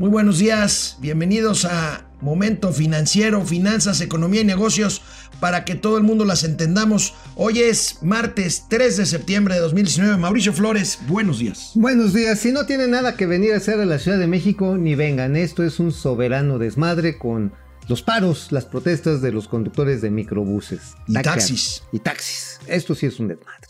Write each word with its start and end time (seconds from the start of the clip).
Muy 0.00 0.08
buenos 0.08 0.38
días, 0.38 0.96
bienvenidos 1.00 1.66
a 1.66 2.06
Momento 2.22 2.72
Financiero, 2.72 3.44
Finanzas, 3.44 4.00
Economía 4.00 4.40
y 4.40 4.44
Negocios 4.44 5.02
para 5.40 5.66
que 5.66 5.74
todo 5.74 5.98
el 5.98 6.04
mundo 6.04 6.24
las 6.24 6.42
entendamos. 6.42 7.12
Hoy 7.36 7.58
es 7.58 7.98
martes 8.00 8.64
3 8.70 8.96
de 8.96 9.04
septiembre 9.04 9.56
de 9.56 9.60
2019. 9.60 10.16
Mauricio 10.16 10.54
Flores, 10.54 11.00
buenos 11.06 11.38
días. 11.38 11.72
Buenos 11.74 12.14
días. 12.14 12.38
Si 12.38 12.50
no 12.50 12.64
tienen 12.64 12.92
nada 12.92 13.14
que 13.14 13.26
venir 13.26 13.52
a 13.52 13.58
hacer 13.58 13.78
a 13.78 13.84
la 13.84 13.98
Ciudad 13.98 14.18
de 14.18 14.26
México, 14.26 14.78
ni 14.78 14.94
vengan. 14.94 15.36
Esto 15.36 15.64
es 15.64 15.78
un 15.78 15.92
soberano 15.92 16.58
desmadre 16.58 17.18
con 17.18 17.52
los 17.86 18.00
paros, 18.00 18.52
las 18.52 18.64
protestas 18.64 19.20
de 19.20 19.32
los 19.32 19.48
conductores 19.48 20.00
de 20.00 20.10
microbuses. 20.10 20.94
Y 21.08 21.12
taxis. 21.12 21.82
Y 21.92 21.98
taxis. 21.98 22.58
Esto 22.66 22.94
sí 22.94 23.04
es 23.04 23.20
un 23.20 23.28
desmadre. 23.28 23.69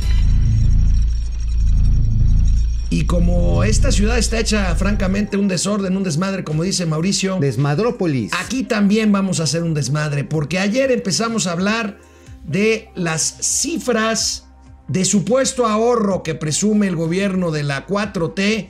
Y 2.93 3.05
como 3.05 3.63
esta 3.63 3.89
ciudad 3.89 4.17
está 4.17 4.37
hecha 4.37 4.75
francamente 4.75 5.37
un 5.37 5.47
desorden, 5.47 5.95
un 5.95 6.03
desmadre, 6.03 6.43
como 6.43 6.63
dice 6.63 6.85
Mauricio, 6.85 7.37
Desmadrópolis. 7.39 8.33
aquí 8.37 8.63
también 8.63 9.13
vamos 9.13 9.39
a 9.39 9.43
hacer 9.43 9.63
un 9.63 9.73
desmadre, 9.73 10.25
porque 10.25 10.59
ayer 10.59 10.91
empezamos 10.91 11.47
a 11.47 11.53
hablar 11.53 11.99
de 12.43 12.89
las 12.93 13.37
cifras 13.39 14.47
de 14.89 15.05
supuesto 15.05 15.67
ahorro 15.67 16.21
que 16.21 16.35
presume 16.35 16.87
el 16.87 16.97
gobierno 16.97 17.51
de 17.51 17.63
la 17.63 17.87
4T 17.87 18.67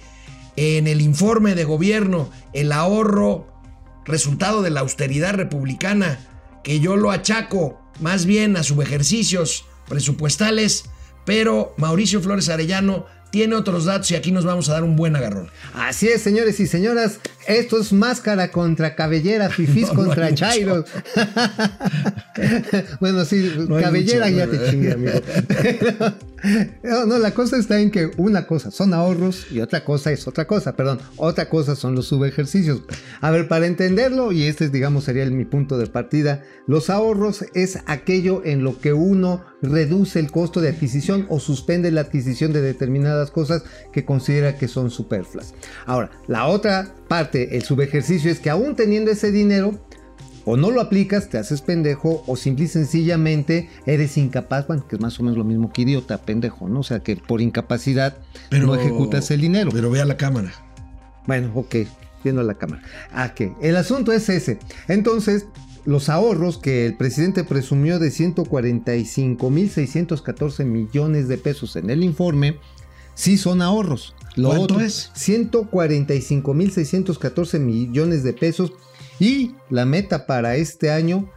en 0.55 0.85
el 0.85 1.01
informe 1.01 1.55
de 1.55 1.63
gobierno, 1.63 2.29
el 2.53 2.73
ahorro 2.73 3.47
resultado 4.05 4.61
de 4.61 4.69
la 4.69 4.81
austeridad 4.81 5.33
republicana, 5.33 6.19
que 6.63 6.79
yo 6.79 6.95
lo 6.95 7.09
achaco 7.09 7.81
más 7.99 8.27
bien 8.27 8.55
a 8.55 8.61
subejercicios 8.61 9.65
presupuestales, 9.89 10.85
pero 11.25 11.73
Mauricio 11.77 12.21
Flores 12.21 12.49
Arellano 12.49 13.07
tiene 13.31 13.55
otros 13.55 13.85
datos 13.85 14.11
y 14.11 14.15
aquí 14.15 14.31
nos 14.31 14.45
vamos 14.45 14.69
a 14.69 14.73
dar 14.73 14.83
un 14.83 14.95
buen 14.95 15.15
agarrón. 15.15 15.49
Así 15.73 16.07
es, 16.07 16.21
señores 16.21 16.59
y 16.59 16.67
señoras. 16.67 17.19
Esto 17.47 17.79
es 17.81 17.91
máscara 17.93 18.51
contra 18.51 18.93
cabellera, 18.95 19.49
fifís 19.55 19.87
No, 19.87 19.93
no 19.93 20.03
contra 20.05 20.25
mucho. 20.29 20.35
chairos. 20.35 20.85
bueno, 22.99 23.25
sí, 23.25 23.53
No 23.67 23.79
cabellera 23.79 24.27
mucho, 24.27 24.37
ya 24.37 24.45
¿no? 24.45 24.51
te 24.51 24.69
chingué, 24.69 24.91
amigo. 24.93 25.11
no, 26.83 27.05
no, 27.05 27.17
la 27.17 27.31
cosa 27.31 27.57
está 27.57 27.79
en 27.79 27.91
que 27.91 28.11
una 28.17 28.47
cosa 28.47 28.71
son 28.71 28.93
ahorros 28.93 29.47
y 29.51 29.59
otra 29.59 29.83
cosa 29.83 30.11
es 30.11 30.27
otra 30.27 30.45
cosa. 30.45 30.75
Perdón, 30.75 30.99
otra 31.17 31.49
cosa 31.49 31.75
son 31.75 31.95
los 31.95 32.07
subejercicios. 32.07 32.81
A 33.21 33.31
ver, 33.31 33.47
para 33.47 33.67
entenderlo, 33.67 34.31
y 34.31 34.43
este, 34.43 34.69
digamos, 34.69 35.03
sería 35.03 35.25
mi 35.25 35.45
punto 35.45 35.77
de 35.77 35.87
partida, 35.87 36.43
los 36.67 36.89
ahorros 36.89 37.45
es 37.53 37.79
aquello 37.85 38.41
en 38.45 38.63
lo 38.63 38.79
que 38.79 38.93
uno 38.93 39.43
reduce 39.61 40.19
el 40.19 40.31
costo 40.31 40.61
de 40.61 40.69
adquisición 40.69 41.27
o 41.29 41.39
suspende 41.39 41.91
la 41.91 42.01
adquisición 42.01 42.53
de 42.53 42.61
determinadas 42.61 43.31
cosas 43.31 43.63
que 43.93 44.05
considera 44.05 44.57
que 44.57 44.67
son 44.67 44.89
superfluas. 44.89 45.53
Ahora, 45.85 46.11
la 46.27 46.47
otra 46.47 46.95
parte, 47.07 47.55
el 47.55 47.63
subejercicio, 47.63 48.31
es 48.31 48.39
que 48.39 48.49
aún 48.49 48.75
teniendo 48.75 49.11
ese 49.11 49.31
dinero, 49.31 49.79
o 50.45 50.57
no 50.57 50.71
lo 50.71 50.81
aplicas, 50.81 51.29
te 51.29 51.37
haces 51.37 51.61
pendejo, 51.61 52.23
o 52.27 52.35
simple 52.35 52.65
y 52.65 52.67
sencillamente 52.67 53.69
eres 53.85 54.17
incapaz, 54.17 54.67
bueno, 54.67 54.87
que 54.87 54.95
es 54.95 55.01
más 55.01 55.19
o 55.19 55.23
menos 55.23 55.37
lo 55.37 55.43
mismo 55.43 55.71
que 55.71 55.83
idiota, 55.83 56.19
pendejo, 56.19 56.69
¿no? 56.69 56.81
O 56.81 56.83
sea, 56.83 56.99
que 56.99 57.15
por 57.15 57.41
incapacidad 57.41 58.17
no 58.51 58.75
ejecutas 58.75 59.31
el 59.31 59.41
dinero. 59.41 59.71
Pero 59.71 59.89
ve 59.89 60.01
a 60.01 60.05
la 60.05 60.17
cámara. 60.17 60.51
Bueno, 61.27 61.51
ok, 61.55 61.75
viendo 62.23 62.43
la 62.43 62.55
cámara. 62.55 62.81
Ah, 63.11 63.33
que 63.33 63.53
el 63.61 63.75
asunto 63.75 64.11
es 64.11 64.29
ese. 64.29 64.59
Entonces, 64.87 65.47
los 65.85 66.09
ahorros 66.09 66.57
que 66.57 66.85
el 66.85 66.97
presidente 66.97 67.43
presumió 67.43 67.99
de 67.99 68.09
145.614 68.09 70.65
millones 70.65 71.27
de 71.27 71.37
pesos 71.37 71.75
en 71.75 71.89
el 71.89 72.03
informe, 72.03 72.57
sí 73.15 73.37
son 73.37 73.61
ahorros. 73.61 74.15
¿Cuánto 74.35 74.61
otro, 74.61 74.79
es? 74.79 75.11
145.614 75.15 77.59
millones 77.59 78.23
de 78.23 78.33
pesos. 78.33 78.73
Y 79.21 79.53
la 79.69 79.85
meta 79.85 80.25
para 80.25 80.55
este 80.55 80.89
año, 80.89 81.29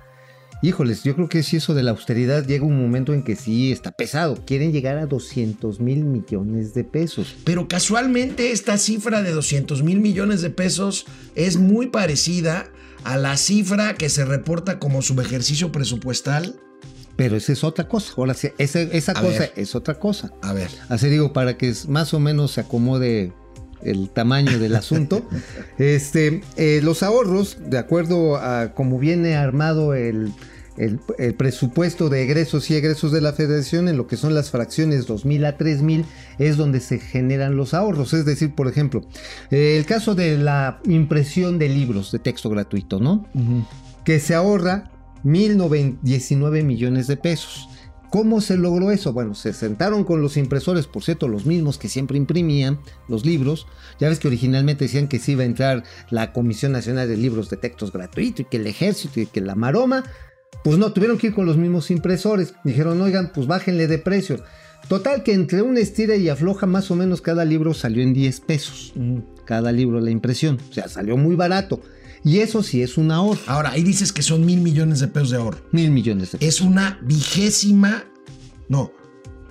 híjoles, 0.62 1.05
yo 1.05 1.15
creo 1.15 1.28
que 1.28 1.43
si 1.43 1.59
eso 1.59 1.75
de 1.75 1.83
la 1.83 1.91
austeridad 1.91 2.47
llega 2.47 2.65
un 2.65 2.81
momento 2.81 3.12
en 3.12 3.22
que 3.22 3.37
sí 3.37 3.72
está 3.72 3.93
pesado. 3.93 4.43
Quieren 4.47 4.72
llegar 4.72 4.97
a 4.97 5.05
200 5.05 5.81
mil 5.81 6.03
millones 6.03 6.73
de 6.73 6.84
pesos. 6.84 7.37
Pero 7.44 7.69
casualmente 7.69 8.53
esta 8.53 8.78
cifra 8.78 9.21
de 9.21 9.33
200 9.33 9.83
mil 9.83 10.00
millones 10.00 10.41
de 10.41 10.49
pesos 10.49 11.05
es 11.34 11.59
muy 11.59 11.89
parecida 11.89 12.71
a 13.05 13.19
la 13.19 13.37
cifra 13.37 13.93
que 13.97 14.09
se 14.09 14.25
reporta 14.25 14.78
como 14.78 15.03
subejercicio 15.03 15.71
presupuestal. 15.71 16.59
Pero 17.17 17.37
esa 17.37 17.53
es 17.53 17.65
otra 17.65 17.87
cosa. 17.87 18.15
Ahora 18.17 18.33
esa, 18.33 18.81
esa 18.81 19.12
cosa 19.12 19.41
ver. 19.41 19.53
es 19.56 19.75
otra 19.75 19.99
cosa. 19.99 20.33
A 20.41 20.55
ver, 20.55 20.71
Así 20.89 21.11
digo, 21.11 21.34
para 21.34 21.59
que 21.59 21.75
más 21.87 22.15
o 22.15 22.19
menos 22.19 22.53
se 22.53 22.62
acomode 22.62 23.34
el 23.84 24.11
tamaño 24.11 24.59
del 24.59 24.75
asunto. 24.77 25.22
este, 25.78 26.43
eh, 26.56 26.81
los 26.83 27.03
ahorros, 27.03 27.59
de 27.67 27.78
acuerdo 27.78 28.37
a 28.37 28.72
cómo 28.75 28.99
viene 28.99 29.37
armado 29.37 29.95
el, 29.95 30.33
el- 30.77 30.99
el 31.19 31.34
presupuesto 31.34 32.09
de 32.09 32.25
egresos 32.25 32.69
y 32.71 32.75
egresos 32.75 33.12
de 33.12 33.21
la 33.21 33.33
federación, 33.33 33.89
en 33.89 33.97
lo 33.97 34.06
que 34.09 34.17
son 34.17 34.34
las 34.34 34.50
fracciones 34.50 35.06
2000 35.06 35.44
a 35.44 35.56
3000, 35.56 36.05
es 36.39 36.56
donde 36.56 36.81
se 36.81 36.99
generan 36.99 37.56
los 37.56 37.75
ahorros. 37.75 38.12
Es 38.12 38.25
decir, 38.25 38.55
por 38.55 38.67
ejemplo, 38.69 39.03
eh, 39.53 39.77
el 39.78 39.84
caso 39.87 40.15
de 40.17 40.37
la 40.39 40.81
impresión 40.87 41.59
de 41.61 41.69
libros 41.69 42.11
de 42.11 42.19
texto 42.19 42.50
gratuito, 42.50 42.99
¿no? 43.00 43.27
que 44.05 44.19
se 44.21 44.34
ahorra 44.34 44.91
1.019 45.25 46.62
millones 46.65 47.06
de 47.06 47.17
pesos. 47.17 47.69
¿Cómo 48.15 48.41
se 48.41 48.57
logró 48.57 48.93
eso? 48.93 49.13
Bueno, 49.13 49.35
se 49.35 49.53
sentaron 49.53 50.05
con 50.05 50.23
los 50.23 50.37
impresores, 50.37 50.87
por 50.87 51.03
cierto, 51.03 51.27
los 51.27 51.47
mismos 51.47 51.79
que 51.79 51.89
siempre 51.89 52.17
imprimían 52.17 52.79
los 53.09 53.27
libros. 53.27 53.67
Ya 53.99 54.09
ves 54.09 54.21
que 54.21 54.29
originalmente 54.29 54.85
decían 54.85 55.09
que 55.09 55.19
sí 55.19 55.33
iba 55.33 55.43
a 55.43 55.47
entrar 55.47 55.83
la 56.11 56.33
Comisión 56.33 56.71
Nacional 56.71 57.09
de 57.09 57.17
Libros 57.17 57.51
de 57.51 57.57
Textos 57.57 57.91
Gratuito 57.91 58.43
y 58.43 58.45
que 58.45 58.59
el 58.59 58.69
ejército 58.69 59.19
y 59.19 59.27
que 59.27 59.41
la 59.41 59.57
maroma. 59.57 60.05
Pues 60.63 60.79
no, 60.79 60.93
tuvieron 60.93 61.19
que 61.19 61.27
ir 61.27 61.35
con 61.35 61.45
los 61.45 61.57
mismos 61.57 61.91
impresores. 61.91 62.55
Dijeron, 62.63 63.01
oigan, 63.01 63.33
pues 63.35 63.49
bájenle 63.49 63.89
de 63.89 63.99
precio. 63.99 64.45
Total 64.87 65.25
que 65.25 65.33
entre 65.33 65.63
una 65.63 65.81
estira 65.81 66.15
y 66.15 66.29
afloja 66.29 66.67
más 66.67 66.93
o 66.93 66.95
menos 66.95 67.21
cada 67.21 67.45
libro 67.45 67.75
salió 67.75 68.01
en 68.01 68.15
10 68.15 68.41
pesos. 68.43 68.95
Cada 69.45 69.73
libro 69.73 69.99
la 69.99 70.13
impresión. 70.13 70.61
O 70.71 70.73
sea, 70.73 70.87
salió 70.87 71.17
muy 71.17 71.35
barato. 71.35 71.81
Y 72.25 72.39
eso 72.41 72.62
sí 72.62 72.83
es 72.83 72.97
un 72.97 73.11
ahorro. 73.12 73.41
ahora 73.47 73.71
ahí 73.73 73.83
dices 73.83 74.12
que 74.12 74.23
son 74.23 74.45
mil 74.47 74.61
millones 74.61 75.01
de 75.01 75.09
pesos 75.09 75.31
de 75.31 75.37
ahorro. 75.37 75.59
Mil 75.73 75.91
millones 75.91 76.33
de 76.33 76.39
pesos. 76.39 76.55
Es 76.55 76.61
una 76.62 76.99
vigésima, 77.03 78.05
no, 78.69 78.91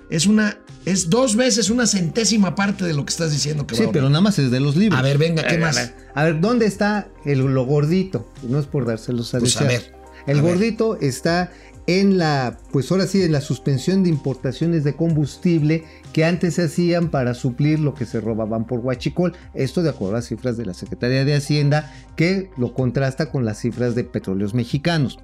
es 0.09 0.25
una, 0.25 0.57
es 0.85 1.09
dos 1.09 1.35
veces 1.35 1.69
una 1.69 1.85
centésima 1.85 2.55
parte 2.55 2.83
de 2.85 2.93
lo 2.93 3.05
que 3.05 3.11
estás 3.11 3.31
diciendo 3.31 3.67
que 3.67 3.73
va 3.75 3.77
Sí, 3.77 3.83
a 3.83 3.85
ahorrar. 3.85 3.93
pero 3.93 4.09
nada 4.09 4.21
más 4.21 4.39
es 4.39 4.49
de 4.49 4.59
los 4.59 4.75
libros. 4.75 4.99
A 4.99 5.03
ver, 5.03 5.17
venga, 5.19 5.43
¿qué 5.45 5.55
A 5.55 5.59
más? 5.59 5.75
ver, 5.75 5.95
A 6.15 6.23
ver, 6.23 6.41
¿dónde 6.41 6.65
está 6.65 7.09
el, 7.25 7.39
lo 7.39 7.65
gordito? 7.65 8.27
No 8.41 8.59
es 8.59 8.65
por 8.65 8.85
dárselos 8.85 9.33
a 9.35 9.39
Pues, 9.39 9.55
a 9.57 9.65
ver, 9.65 9.93
El 10.25 10.39
a 10.39 10.41
ver. 10.41 10.51
gordito 10.53 10.97
está 10.99 11.51
en 11.85 12.17
la, 12.17 12.57
pues 12.71 12.89
ahora 12.91 13.07
sí, 13.07 13.21
en 13.21 13.33
la 13.33 13.41
suspensión 13.41 14.03
de 14.03 14.09
importaciones 14.09 14.83
de 14.83 14.95
combustible 14.95 15.83
que 16.13 16.23
antes 16.23 16.55
se 16.55 16.63
hacían 16.63 17.09
para 17.09 17.33
suplir 17.33 17.79
lo 17.79 17.93
que 17.93 18.05
se 18.05 18.21
robaban 18.21 18.65
por 18.65 18.79
huachicol. 18.79 19.33
Esto 19.53 19.83
de 19.83 19.89
acuerdo 19.89 20.15
a 20.15 20.19
las 20.19 20.27
cifras 20.27 20.55
de 20.55 20.65
la 20.65 20.73
Secretaría 20.73 21.25
de 21.25 21.35
Hacienda, 21.35 21.91
que 22.15 22.49
lo 22.55 22.73
contrasta 22.73 23.31
con 23.31 23.43
las 23.43 23.59
cifras 23.59 23.95
de 23.95 24.03
petróleos 24.05 24.53
mexicanos. 24.53 25.19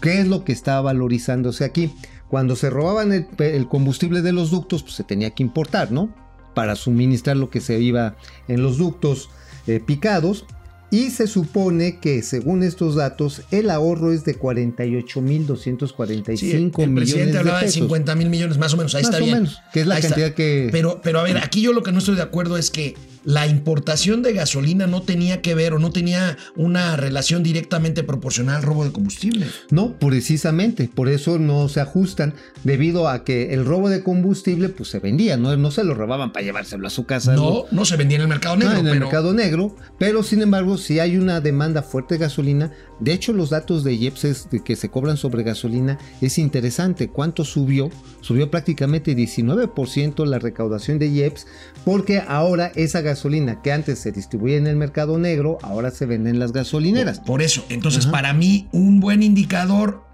¿Qué 0.00 0.20
es 0.20 0.26
lo 0.26 0.44
que 0.44 0.52
está 0.52 0.80
valorizándose 0.80 1.64
aquí? 1.64 1.94
Cuando 2.28 2.56
se 2.56 2.70
robaban 2.70 3.12
el, 3.12 3.68
combustible 3.68 4.22
de 4.22 4.32
los 4.32 4.50
ductos, 4.50 4.82
pues 4.82 4.94
se 4.94 5.04
tenía 5.04 5.30
que 5.30 5.42
importar, 5.42 5.92
¿no? 5.92 6.14
Para 6.54 6.74
suministrar 6.74 7.36
lo 7.36 7.50
que 7.50 7.60
se 7.60 7.80
iba 7.80 8.16
en 8.48 8.62
los 8.62 8.78
ductos 8.78 9.30
eh, 9.66 9.80
picados. 9.84 10.46
Y 10.92 11.10
se 11.10 11.26
supone 11.28 11.98
que, 12.00 12.22
según 12.22 12.62
estos 12.64 12.96
datos, 12.96 13.42
el 13.52 13.70
ahorro 13.70 14.12
es 14.12 14.24
de 14.24 14.36
48.245 14.38 16.36
Sí, 16.36 16.50
el, 16.50 16.56
el 16.56 16.70
millones 16.72 16.94
presidente 16.96 17.32
de 17.32 17.38
hablaba 17.38 17.60
de. 17.62 17.68
50 17.70 18.14
mil 18.16 18.28
millones, 18.30 18.58
más 18.58 18.74
o 18.74 18.76
menos, 18.76 18.94
ahí 18.94 19.02
Más 19.02 19.10
está 19.12 19.22
o 19.22 19.24
bien. 19.26 19.38
menos, 19.42 19.60
que 19.72 19.80
es 19.82 19.86
la 19.86 19.94
Ahí 19.96 20.00
está. 20.00 20.14
cantidad 20.14 20.34
que... 20.34 20.68
Pero, 20.72 21.00
pero 21.02 21.20
a 21.20 21.22
ver, 21.22 21.38
aquí 21.38 21.62
yo 21.62 21.72
lo 21.72 21.82
que 21.82 21.92
no 21.92 21.98
estoy 21.98 22.16
de 22.16 22.22
acuerdo 22.22 22.56
es 22.56 22.70
que 22.70 22.94
la 23.24 23.46
importación 23.46 24.22
de 24.22 24.32
gasolina 24.32 24.86
no 24.86 25.02
tenía 25.02 25.42
que 25.42 25.54
ver 25.54 25.74
o 25.74 25.78
no 25.78 25.90
tenía 25.90 26.38
una 26.56 26.96
relación 26.96 27.42
directamente 27.42 28.02
proporcional 28.02 28.56
al 28.56 28.62
robo 28.62 28.84
de 28.84 28.92
combustible. 28.92 29.46
No, 29.70 29.94
precisamente, 29.98 30.88
por 30.94 31.08
eso 31.08 31.38
no 31.38 31.68
se 31.68 31.80
ajustan, 31.80 32.34
debido 32.64 33.08
a 33.08 33.24
que 33.24 33.52
el 33.54 33.64
robo 33.64 33.88
de 33.90 34.02
combustible 34.02 34.68
pues 34.68 34.88
se 34.90 34.98
vendía, 35.00 35.36
no, 35.36 35.56
no 35.56 35.70
se 35.70 35.84
lo 35.84 35.94
robaban 35.94 36.32
para 36.32 36.44
llevárselo 36.44 36.86
a 36.86 36.90
su 36.90 37.04
casa. 37.06 37.34
No, 37.34 37.64
no 37.70 37.84
se 37.84 37.96
vendía 37.96 38.16
en 38.16 38.22
el 38.22 38.28
mercado 38.28 38.56
negro. 38.56 38.74
Ah, 38.76 38.78
en 38.80 38.86
el 38.86 38.92
pero- 38.92 39.06
mercado 39.06 39.32
negro, 39.34 39.76
pero 39.98 40.22
sin 40.22 40.42
embargo, 40.42 40.78
si 40.78 40.98
hay 40.98 41.16
una 41.18 41.40
demanda 41.40 41.82
fuerte 41.82 42.14
de 42.14 42.20
gasolina, 42.20 42.72
de 43.00 43.12
hecho 43.12 43.32
los 43.32 43.50
datos 43.50 43.84
de 43.84 43.94
IEPS 43.94 44.48
que 44.64 44.76
se 44.76 44.90
cobran 44.90 45.16
sobre 45.16 45.42
gasolina 45.42 45.98
es 46.20 46.38
interesante. 46.38 47.08
¿Cuánto 47.08 47.44
subió? 47.44 47.90
Subió 48.20 48.50
prácticamente 48.50 49.16
19% 49.16 50.24
la 50.26 50.38
recaudación 50.38 50.98
de 50.98 51.08
IEPS, 51.08 51.46
porque 51.84 52.22
ahora 52.26 52.72
esa 52.74 53.00
gasolina 53.00 53.62
que 53.62 53.72
antes 53.72 53.98
se 53.98 54.12
distribuía 54.12 54.56
en 54.56 54.66
el 54.66 54.76
mercado 54.76 55.18
negro, 55.18 55.58
ahora 55.62 55.90
se 55.90 56.06
vende 56.06 56.30
en 56.30 56.38
las 56.38 56.52
gasolineras. 56.52 57.20
Por 57.20 57.42
eso, 57.42 57.64
entonces 57.68 58.04
Ajá. 58.04 58.12
para 58.12 58.32
mí 58.32 58.68
un 58.72 59.00
buen 59.00 59.22
indicador 59.22 60.04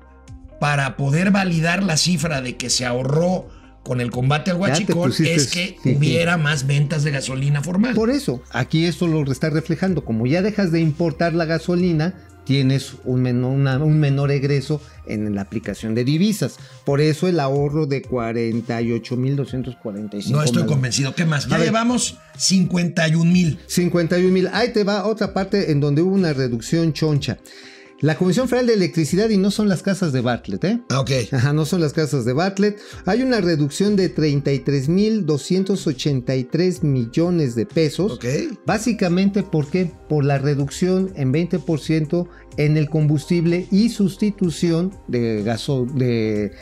para 0.61 0.97
poder 0.97 1.31
validar 1.31 1.83
la 1.83 1.97
cifra 1.97 2.41
de 2.41 2.56
que 2.56 2.71
se 2.71 2.87
ahorró 2.87 3.49
con 3.87 4.00
el 4.00 4.11
combate 4.11 4.50
al 4.50 4.56
huachicol 4.56 5.12
es 5.12 5.47
que 5.47 5.67
sí, 5.69 5.77
sí. 5.81 5.94
hubiera 5.97 6.37
más 6.37 6.67
ventas 6.67 7.05
de 7.05 7.12
gasolina 7.12 7.62
formal. 7.62 7.94
Por 7.94 8.11
eso, 8.11 8.43
aquí 8.50 8.85
esto 8.85 9.06
lo 9.06 9.31
está 9.31 9.49
reflejando. 9.49 10.05
Como 10.05 10.27
ya 10.27 10.43
dejas 10.43 10.73
de 10.73 10.81
importar 10.81 11.35
la 11.35 11.44
gasolina, 11.44 12.15
tienes 12.47 12.93
un 13.05 13.21
menor, 13.23 13.53
una- 13.53 13.77
un 13.79 13.99
menor 14.01 14.31
egreso 14.31 14.81
en 15.07 15.35
la 15.35 15.43
aplicación 15.43 15.95
de 15.95 16.05
divisas. 16.05 16.57
Por 16.87 17.01
eso 17.03 17.29
el 17.29 17.39
ahorro 17.41 17.87
de 17.87 18.01
48.245. 18.03 20.31
no 20.31 20.43
estoy 20.43 20.63
más. 20.63 20.71
convencido. 20.73 21.15
¿Qué 21.15 21.25
más? 21.25 21.47
Ya 21.49 21.59
llevamos 21.59 22.17
51 22.39 23.31
mil. 23.31 23.59
51 23.67 24.33
mil. 24.33 24.49
Ahí 24.53 24.73
te 24.73 24.85
va 24.85 25.07
otra 25.07 25.33
parte 25.35 25.71
en 25.73 25.81
donde 25.81 26.03
hubo 26.03 26.15
una 26.15 26.33
reducción 26.33 26.93
choncha. 26.93 27.39
La 28.01 28.19
Comisión 28.19 28.47
Federal 28.47 28.67
de 28.67 28.75
Electricidad 28.75 29.31
y 29.31 29.39
no 29.39 29.51
son 29.51 29.71
las 29.71 29.83
casas 29.83 30.13
de 30.13 30.21
Bartlett, 30.21 30.63
¿eh? 30.65 30.83
Ah, 30.91 31.01
ok. 31.01 31.11
Ajá, 31.33 31.55
no 31.55 31.65
son 31.65 31.81
las 31.81 31.95
casas 31.95 32.27
de 32.27 32.35
Bartlett. 32.35 32.79
Hay 33.07 33.23
una 33.23 33.41
reducción 33.41 33.97
de 33.97 34.15
33.283 34.15 36.83
millones 36.83 37.55
de 37.55 37.65
pesos. 37.65 38.13
Ok. 38.13 38.27
Básicamente, 38.67 39.43
¿por 39.43 39.69
qué? 39.69 39.91
Por 40.11 40.27
la 40.27 40.37
reducción 40.37 41.11
en 41.17 41.33
20% 41.33 42.29
en 42.59 42.77
el 42.77 42.91
combustible 42.91 43.67
y 43.71 43.89
sustitución 43.89 44.93
de, 45.09 45.43
gaso, 45.43 45.87
de 45.87 46.53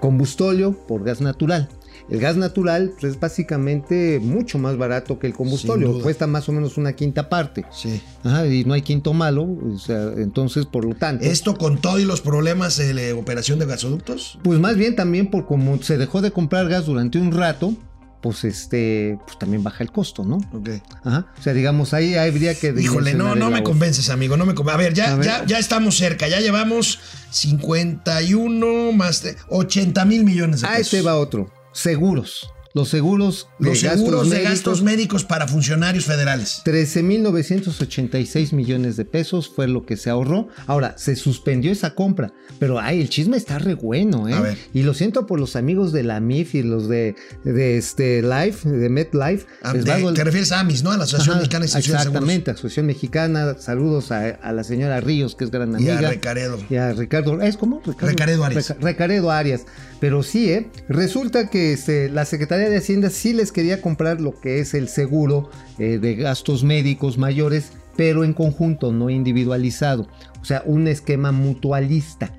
combustóleo 0.00 0.72
por 0.72 1.04
gas 1.04 1.20
natural. 1.20 1.68
El 2.10 2.20
gas 2.20 2.36
natural 2.36 2.92
pues, 2.98 3.12
es 3.14 3.20
básicamente 3.20 4.18
mucho 4.20 4.58
más 4.58 4.76
barato 4.76 5.18
que 5.18 5.26
el 5.28 5.32
duda. 5.32 6.02
cuesta 6.02 6.26
más 6.26 6.48
o 6.48 6.52
menos 6.52 6.76
una 6.76 6.92
quinta 6.94 7.28
parte. 7.28 7.64
Sí. 7.72 8.02
Ajá, 8.24 8.46
y 8.46 8.64
no 8.64 8.74
hay 8.74 8.82
quinto 8.82 9.12
malo, 9.12 9.42
o 9.44 9.78
sea, 9.78 10.12
entonces 10.16 10.66
por 10.66 10.84
lo 10.84 10.94
tanto... 10.94 11.24
Esto 11.24 11.56
con 11.56 11.80
todo 11.80 11.98
y 11.98 12.04
los 12.04 12.20
problemas 12.20 12.76
de 12.76 12.92
la 12.94 13.14
operación 13.16 13.58
de 13.58 13.66
gasoductos. 13.66 14.38
Pues 14.42 14.58
más 14.58 14.76
bien 14.76 14.96
también 14.96 15.30
por 15.30 15.46
como 15.46 15.80
se 15.82 15.98
dejó 15.98 16.20
de 16.20 16.32
comprar 16.32 16.68
gas 16.68 16.86
durante 16.86 17.18
un 17.18 17.32
rato, 17.32 17.74
pues 18.20 18.44
este, 18.44 19.18
pues 19.24 19.38
también 19.38 19.62
baja 19.62 19.82
el 19.82 19.90
costo, 19.92 20.24
¿no? 20.24 20.36
Ok. 20.52 20.68
Ajá. 21.04 21.32
O 21.38 21.42
sea, 21.42 21.54
digamos, 21.54 21.94
ahí 21.94 22.16
habría 22.16 22.54
que. 22.54 22.74
Híjole, 22.78 23.14
no, 23.14 23.34
no 23.34 23.50
me 23.50 23.62
convences, 23.62 24.10
amigo, 24.10 24.36
no 24.36 24.44
me 24.44 24.54
convences. 24.54 24.74
A 24.78 24.82
ver, 24.82 24.92
ya, 24.94 25.12
A 25.12 25.16
ver. 25.16 25.24
Ya, 25.24 25.44
ya 25.46 25.58
estamos 25.58 25.96
cerca, 25.96 26.28
ya 26.28 26.38
llevamos 26.40 26.98
51 27.30 28.92
más 28.92 29.22
de 29.22 29.36
80 29.48 30.04
mil 30.04 30.24
millones 30.24 30.60
de 30.60 30.66
Ah, 30.66 30.70
pesos. 30.76 30.92
este 30.94 31.02
va 31.02 31.16
otro. 31.16 31.50
Seguros. 31.72 32.52
Los 32.72 32.88
seguros 32.88 33.48
de 33.58 33.66
Los 33.70 33.82
gastos 33.82 34.00
seguros 34.00 34.30
de 34.30 34.36
médicos, 34.36 34.52
gastos 34.52 34.82
médicos 34.82 35.24
para 35.24 35.48
funcionarios 35.48 36.04
federales. 36.04 36.62
13.986 36.64 38.52
millones 38.52 38.96
de 38.96 39.04
pesos 39.04 39.48
fue 39.54 39.66
lo 39.66 39.84
que 39.84 39.96
se 39.96 40.10
ahorró. 40.10 40.48
Ahora, 40.66 40.94
se 40.96 41.16
suspendió 41.16 41.72
esa 41.72 41.94
compra, 41.94 42.32
pero 42.58 42.78
ay, 42.78 43.00
el 43.00 43.08
chisme 43.08 43.36
está 43.36 43.58
re 43.58 43.74
bueno, 43.74 44.28
¿eh? 44.28 44.34
A 44.34 44.40
ver. 44.40 44.58
Y 44.72 44.82
lo 44.84 44.94
siento 44.94 45.26
por 45.26 45.40
los 45.40 45.56
amigos 45.56 45.92
de 45.92 46.02
la 46.04 46.20
MIF 46.20 46.54
y 46.54 46.62
los 46.62 46.88
de, 46.88 47.16
de 47.44 47.76
este 47.76 48.22
Life, 48.22 48.68
de 48.68 48.88
MetLife. 48.88 49.46
Ah, 49.62 49.72
de- 49.72 49.90
a 49.92 50.12
te 50.14 50.24
refieres 50.24 50.52
a 50.52 50.60
AMIS, 50.60 50.82
¿no? 50.82 50.92
A 50.92 50.96
la 50.96 51.04
Asociación 51.04 51.32
Ajá, 51.34 51.40
Mexicana 51.40 51.60
de 51.64 51.66
Instituciones 51.66 52.02
de. 52.04 52.08
Exactamente, 52.08 52.50
Asociación 52.52 52.86
Mexicana. 52.86 53.56
Saludos 53.58 54.12
a, 54.12 54.26
a 54.28 54.52
la 54.52 54.64
señora 54.64 55.00
Ríos, 55.00 55.34
que 55.34 55.44
es 55.44 55.50
gran 55.50 55.72
Y 55.72 55.88
amiga. 55.88 55.98
a 56.08 56.10
Recaredo. 56.12 56.58
Y 56.70 56.76
a 56.76 56.92
Ricardo, 56.92 57.40
¿es 57.42 57.56
cómo? 57.56 57.82
Recaredo 57.98 58.44
Arias. 58.44 58.68
Reca- 58.70 58.80
Recaredo 58.80 59.30
Arias. 59.32 59.62
Pero 60.00 60.22
sí, 60.22 60.50
¿eh? 60.50 60.70
Resulta 60.88 61.50
que 61.50 61.72
este, 61.74 62.08
la 62.08 62.24
Secretaría 62.24 62.59
de 62.68 62.76
Hacienda 62.76 63.10
sí 63.10 63.32
les 63.32 63.52
quería 63.52 63.80
comprar 63.80 64.20
lo 64.20 64.38
que 64.38 64.58
es 64.60 64.74
el 64.74 64.88
seguro 64.88 65.50
eh, 65.78 65.98
de 65.98 66.14
gastos 66.16 66.62
médicos 66.64 67.16
mayores, 67.18 67.72
pero 67.96 68.24
en 68.24 68.32
conjunto, 68.34 68.92
no 68.92 69.08
individualizado. 69.10 70.06
O 70.40 70.44
sea, 70.44 70.62
un 70.66 70.88
esquema 70.88 71.32
mutualista. 71.32 72.34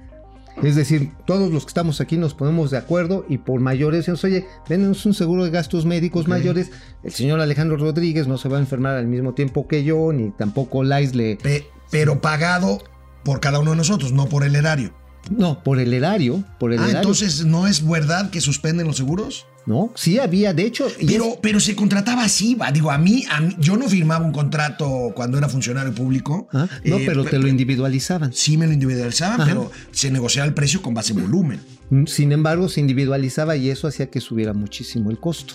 Es 0.62 0.76
decir, 0.76 1.12
todos 1.26 1.50
los 1.52 1.64
que 1.64 1.70
estamos 1.70 2.02
aquí 2.02 2.18
nos 2.18 2.34
ponemos 2.34 2.72
de 2.72 2.78
acuerdo 2.78 3.26
y 3.30 3.38
por 3.38 3.62
mayores, 3.62 4.00
decimos, 4.02 4.24
oye, 4.26 4.46
véndenos 4.68 5.06
un 5.06 5.14
seguro 5.14 5.46
de 5.46 5.50
gastos 5.50 5.86
médicos 5.86 6.28
mayores. 6.28 6.72
El 7.04 7.12
señor 7.14 7.40
Alejandro 7.40 7.78
Rodríguez 7.78 8.28
no 8.28 8.38
se 8.38 8.50
va 8.50 8.58
a 8.58 8.60
enfermar 8.60 8.96
al 8.98 9.08
mismo 9.08 9.34
tiempo 9.34 9.68
que 9.68 9.84
yo, 9.84 10.12
ni 10.12 10.30
tampoco 10.32 10.84
Lais 10.84 11.16
le, 11.16 11.38
Pe- 11.38 11.66
pero 11.90 12.20
pagado 12.22 12.80
por 13.24 13.40
cada 13.40 13.60
uno 13.60 13.72
de 13.72 13.78
nosotros, 13.78 14.12
no 14.12 14.28
por 14.28 14.44
el 14.44 14.56
erario. 14.56 14.94
No, 15.30 15.64
por 15.64 15.80
el 15.80 15.94
erario, 15.94 16.44
por 16.60 16.74
el 16.74 16.80
Ah, 16.80 16.84
erario. 16.84 17.00
entonces, 17.00 17.46
¿no 17.46 17.66
es 17.68 17.88
verdad 17.88 18.30
que 18.30 18.42
suspenden 18.42 18.88
los 18.88 18.98
seguros? 18.98 19.46
No, 19.66 19.92
sí 19.96 20.18
había, 20.18 20.54
de 20.54 20.64
hecho, 20.66 20.88
Pero, 21.06 21.26
es- 21.26 21.38
pero 21.42 21.60
se 21.60 21.76
contrataba 21.76 22.24
así, 22.24 22.56
va. 22.56 22.72
Digo, 22.72 22.90
a 22.90 22.98
mí, 22.98 23.26
a 23.30 23.42
mí- 23.42 23.56
yo 23.60 23.78
no 23.78 23.88
firmaba 23.88 24.26
un 24.26 24.32
contrato 24.32 25.12
cuando 25.16 25.38
era 25.38 25.48
funcionario 25.50 25.94
público. 25.94 26.48
Ah, 26.52 26.68
no, 26.84 26.98
Eh, 26.98 27.04
pero 27.06 27.24
pe- 27.24 27.30
te 27.32 27.38
lo 27.40 27.48
individualizaban. 27.48 28.34
Sí 28.34 28.58
me 28.58 28.66
lo 28.66 28.74
individualizaban, 28.74 29.42
Ajá. 29.42 29.50
pero 29.50 29.72
se 29.92 30.10
negociaba 30.10 30.48
el 30.48 30.54
precio 30.56 30.82
con 30.82 30.94
base 30.96 31.14
en 31.14 31.22
volumen. 31.22 31.60
Sin 32.08 32.32
embargo, 32.32 32.70
se 32.70 32.80
individualizaba 32.80 33.56
y 33.56 33.70
eso 33.70 33.88
hacía 33.88 34.10
que 34.10 34.20
subiera 34.22 34.54
muchísimo 34.54 35.12
el 35.12 35.20
costo. 35.20 35.54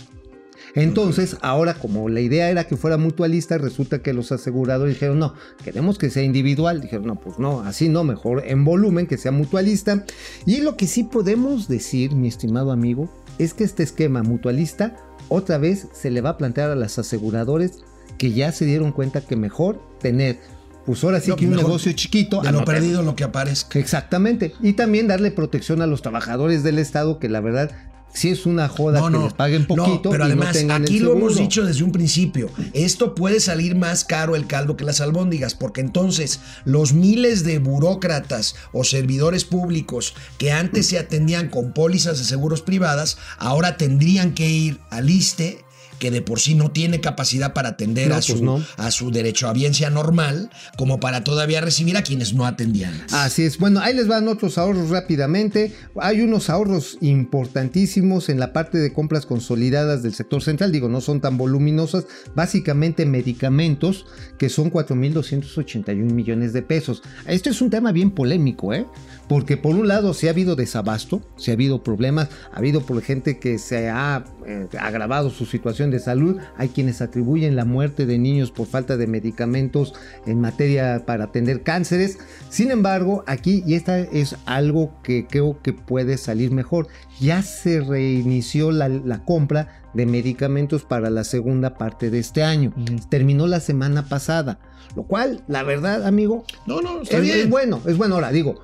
Entonces, 0.75 1.37
ahora 1.41 1.75
como 1.75 2.09
la 2.09 2.21
idea 2.21 2.51
era 2.51 2.65
que 2.65 2.77
fuera 2.77 2.99
mutualista, 2.99 3.57
resulta 3.57 4.03
que 4.03 4.13
los 4.13 4.31
aseguradores 4.33 4.95
dijeron, 4.95 5.19
no, 5.19 5.35
queremos 5.65 5.97
que 5.97 6.11
sea 6.11 6.23
individual. 6.23 6.81
Dijeron, 6.81 7.07
no, 7.07 7.15
pues 7.17 7.39
no, 7.39 7.61
así 7.61 7.89
no, 7.89 8.05
mejor 8.05 8.43
en 8.47 8.65
volumen, 8.65 9.07
que 9.07 9.17
sea 9.17 9.33
mutualista. 9.33 10.05
Y 10.45 10.59
lo 10.59 10.77
que 10.77 10.87
sí 10.87 11.05
podemos 11.05 11.69
decir, 11.69 12.13
mi 12.15 12.29
estimado 12.29 12.73
amigo, 12.73 13.11
es 13.39 13.55
que 13.55 13.65
este 13.65 13.83
esquema 13.83 14.23
mutualista 14.23 14.97
otra 15.29 15.59
vez 15.59 15.89
se 15.93 16.11
le 16.11 16.21
va 16.21 16.31
a 16.31 16.39
plantear 16.39 16.71
a 16.71 16.77
las 16.77 16.99
aseguradores 16.99 17.81
que 18.19 18.33
ya 18.33 18.53
se 18.53 18.65
dieron 18.65 18.93
cuenta 18.93 19.21
que 19.21 19.37
mejor 19.37 19.81
tener, 20.01 20.39
pues 20.85 21.03
ahora 21.05 21.21
sí 21.21 21.31
No, 21.31 21.37
que 21.37 21.47
un 21.47 21.57
negocio 21.57 21.93
chiquito. 21.93 22.41
De 22.41 22.49
a 22.49 22.53
lo 22.53 22.65
perdido, 22.65 23.03
lo 23.03 23.17
que 23.17 23.25
aparezca. 23.25 23.79
Exactamente. 23.79 24.55
Y 24.61 24.75
también 24.75 25.09
darle 25.09 25.31
protección 25.31 25.83
a 25.83 25.87
los 25.87 26.03
trabajadores 26.03 26.63
del 26.63 26.79
Estado, 26.79 27.19
que 27.19 27.29
la 27.29 27.41
verdad 27.41 27.71
sí 28.13 28.31
es 28.31 28.47
una 28.47 28.69
joda 28.69 29.01
No, 29.01 29.07
que 29.07 29.13
no, 29.13 29.25
les 29.25 29.35
paguen 29.35 29.67
poquito. 29.67 30.01
No, 30.05 30.11
pero 30.11 30.25
y 30.25 30.27
además, 30.27 30.49
no 30.49 30.53
tengan 30.53 30.83
aquí 30.83 30.99
lo 31.01 31.13
hemos 31.13 31.37
dicho 31.37 31.65
desde 31.65 31.85
un 31.85 31.93
principio. 31.93 32.51
Esto 32.73 33.15
puede 33.15 33.41
salir 33.41 33.75
más 33.75 34.05
caro 34.05 34.37
el 34.37 34.47
caldo 34.47 34.77
que 34.77 34.85
las 34.85 35.01
albóndigas, 35.01 35.55
porque 35.55 35.81
entonces 35.81 36.41
los 36.65 36.93
miles 36.93 37.45
de 37.45 37.59
burócratas 37.59 38.57
o 38.73 38.85
servidores 38.85 39.45
públicos 39.45 40.15
que 40.39 40.53
antes 40.53 40.87
se 40.87 40.99
atendían 40.99 41.49
con 41.49 41.73
pólizas 41.73 42.19
de 42.19 42.25
seguros 42.25 42.63
privadas, 42.63 43.19
ahora 43.39 43.77
tendrían 43.77 44.33
que 44.35 44.49
ir 44.49 44.81
al 44.91 45.11
ISTE 45.11 45.66
que 45.99 46.11
de 46.11 46.23
por 46.23 46.41
sí 46.41 46.55
no 46.55 46.71
tiene 46.71 47.01
capacidad 47.01 47.53
para 47.53 47.71
atender 47.71 48.09
No, 48.09 48.15
a, 48.15 48.19
pues 48.19 48.27
su, 48.27 48.45
no. 48.45 48.63
a 48.77 48.91
su 48.91 49.11
derecho 49.11 49.49
a 49.49 49.53
biencia 49.53 49.91
normal, 49.91 50.51
como 50.77 51.01
para 51.01 51.25
todavía 51.25 51.61
recibir 51.61 51.97
a 51.97 52.03
quienes 52.03 52.35
no 52.35 52.47
atendían. 52.47 52.93
Así 53.13 53.43
es. 53.43 53.59
Bueno, 53.59 53.81
ahí 53.81 53.95
les 53.95 54.09
van 54.09 54.29
otros 54.29 54.59
ahorros 54.59 54.91
rápidamente. 54.91 55.73
Hay 56.01 56.21
unos 56.21 56.51
ahorros 56.51 56.99
importantísimos 57.01 58.29
en 58.29 58.39
la 58.39 58.53
parte 58.53 58.79
de 58.79 58.93
compras 58.93 59.27
consolidadas 59.27 60.03
del 60.03 60.15
sector 60.15 60.43
central. 60.43 60.73
Digo, 60.73 60.89
no 60.89 61.01
son 61.01 61.21
tan 61.21 61.37
voluminosas. 61.39 62.07
Básicamente 62.35 63.07
medicamentos, 63.07 64.07
que 64.39 64.49
son 64.49 64.71
4.281 64.71 65.95
millones 66.13 66.53
de 66.53 66.63
pesos. 66.63 67.03
Este 67.27 67.51
es 67.51 67.61
un 67.61 67.71
tema 67.71 67.93
bien 67.93 68.11
polémico, 68.11 68.73
¿eh? 68.75 68.87
Porque 69.29 69.57
por 69.57 69.75
un 69.75 69.89
lado, 69.89 70.15
si 70.15 70.29
ha 70.29 70.31
habido 70.31 70.55
desabasto, 70.55 71.21
si 71.37 71.51
ha 71.51 71.55
habido 71.55 71.83
problemas, 71.83 72.29
ha 72.53 72.59
habido 72.59 72.83
por 72.83 73.01
gente 73.03 73.39
que 73.39 73.59
se 73.59 73.89
ha 73.89 74.25
eh, 74.47 74.69
agravado 74.79 75.31
su 75.31 75.47
situación 75.47 75.86
de 75.91 75.99
salud. 75.99 76.39
Hay 76.57 76.69
quienes 76.69 77.01
atribuyen 77.01 77.57
la 77.57 77.65
muerte 77.65 78.07
de 78.07 78.19
niños 78.19 78.51
por 78.51 78.67
falta 78.67 78.97
de 78.97 79.07
medicamentos 79.07 79.95
en 80.27 80.41
materia 80.41 81.05
para 81.07 81.25
atender 81.25 81.63
cánceres. 81.63 82.19
Sin 82.49 82.71
embargo, 82.71 83.25
aquí, 83.27 83.63
y 83.67 83.75
esta 83.75 83.99
es 83.99 84.37
algo 84.47 84.93
que 85.03 85.27
creo 85.27 85.61
que 85.63 85.73
puede 85.73 86.17
salir 86.19 86.51
mejor, 86.51 86.89
ya 87.21 87.43
se 87.43 87.81
reinició 87.81 88.71
la, 88.73 88.89
la 88.89 89.25
compra 89.25 89.83
de 89.95 90.07
medicamentos 90.07 90.85
para 90.85 91.11
la 91.11 91.25
segunda 91.25 91.79
parte 91.79 92.11
de 92.11 92.19
este 92.19 92.43
año. 92.43 92.73
Terminó 93.09 93.47
la 93.47 93.61
semana 93.61 94.09
pasada, 94.09 94.59
lo 94.95 95.05
cual, 95.05 95.43
la 95.49 95.63
verdad, 95.63 96.07
amigo, 96.07 96.45
no, 96.67 96.83
no, 96.83 97.03
está 97.03 97.17
es, 97.17 97.23
bien. 97.23 97.39
es 97.39 97.49
bueno, 97.49 97.81
es 97.87 97.97
bueno. 97.97 98.17
Ahora, 98.17 98.31
digo, 98.31 98.61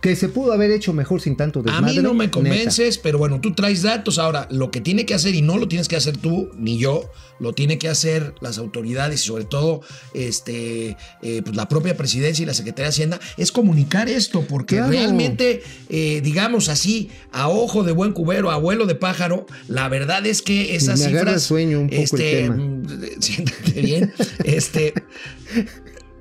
Que 0.00 0.14
se 0.14 0.28
pudo 0.28 0.52
haber 0.52 0.70
hecho 0.72 0.92
mejor 0.92 1.20
sin 1.20 1.36
tanto 1.36 1.60
A 1.60 1.62
desmadre. 1.62 1.94
mí 1.96 2.02
no 2.02 2.12
me 2.12 2.24
neta. 2.26 2.32
convences, 2.34 2.98
pero 2.98 3.18
bueno, 3.18 3.40
tú 3.40 3.54
traes 3.54 3.82
datos. 3.82 4.18
Ahora, 4.18 4.46
lo 4.50 4.70
que 4.70 4.80
tiene 4.80 5.06
que 5.06 5.14
hacer, 5.14 5.34
y 5.34 5.42
no 5.42 5.56
lo 5.58 5.68
tienes 5.68 5.88
que 5.88 5.96
hacer 5.96 6.16
tú 6.16 6.50
ni 6.56 6.76
yo, 6.78 7.10
lo 7.40 7.52
tiene 7.54 7.78
que 7.78 7.88
hacer 7.88 8.34
las 8.40 8.58
autoridades 8.58 9.22
y 9.22 9.26
sobre 9.26 9.44
todo 9.44 9.80
este, 10.14 10.96
eh, 11.22 11.42
pues, 11.44 11.56
la 11.56 11.68
propia 11.68 11.96
presidencia 11.96 12.42
y 12.42 12.46
la 12.46 12.54
Secretaría 12.54 12.84
de 12.86 12.90
Hacienda, 12.90 13.20
es 13.36 13.52
comunicar 13.52 14.08
esto, 14.08 14.42
porque 14.42 14.76
Claro. 14.76 14.90
realmente, 14.92 15.62
eh, 15.88 16.20
digamos 16.22 16.68
así, 16.68 17.10
a 17.32 17.48
ojo 17.48 17.82
de 17.82 17.92
buen 17.92 18.12
cubero, 18.12 18.50
abuelo 18.50 18.86
de 18.86 18.94
pájaro, 18.96 19.46
la 19.68 19.88
verdad 19.88 20.24
es 20.26 20.42
que 20.42 20.76
esas 20.76 21.00
Me 21.00 21.06
cifras. 21.06 21.42
sueño 21.42 21.80
un 21.80 21.86
poco 21.88 21.96
el 21.96 22.02
este, 22.04 22.42
tema. 22.42 22.54
mm, 22.56 22.86
Siéntate 23.20 23.80
bien. 23.82 24.12
Este. 24.44 24.94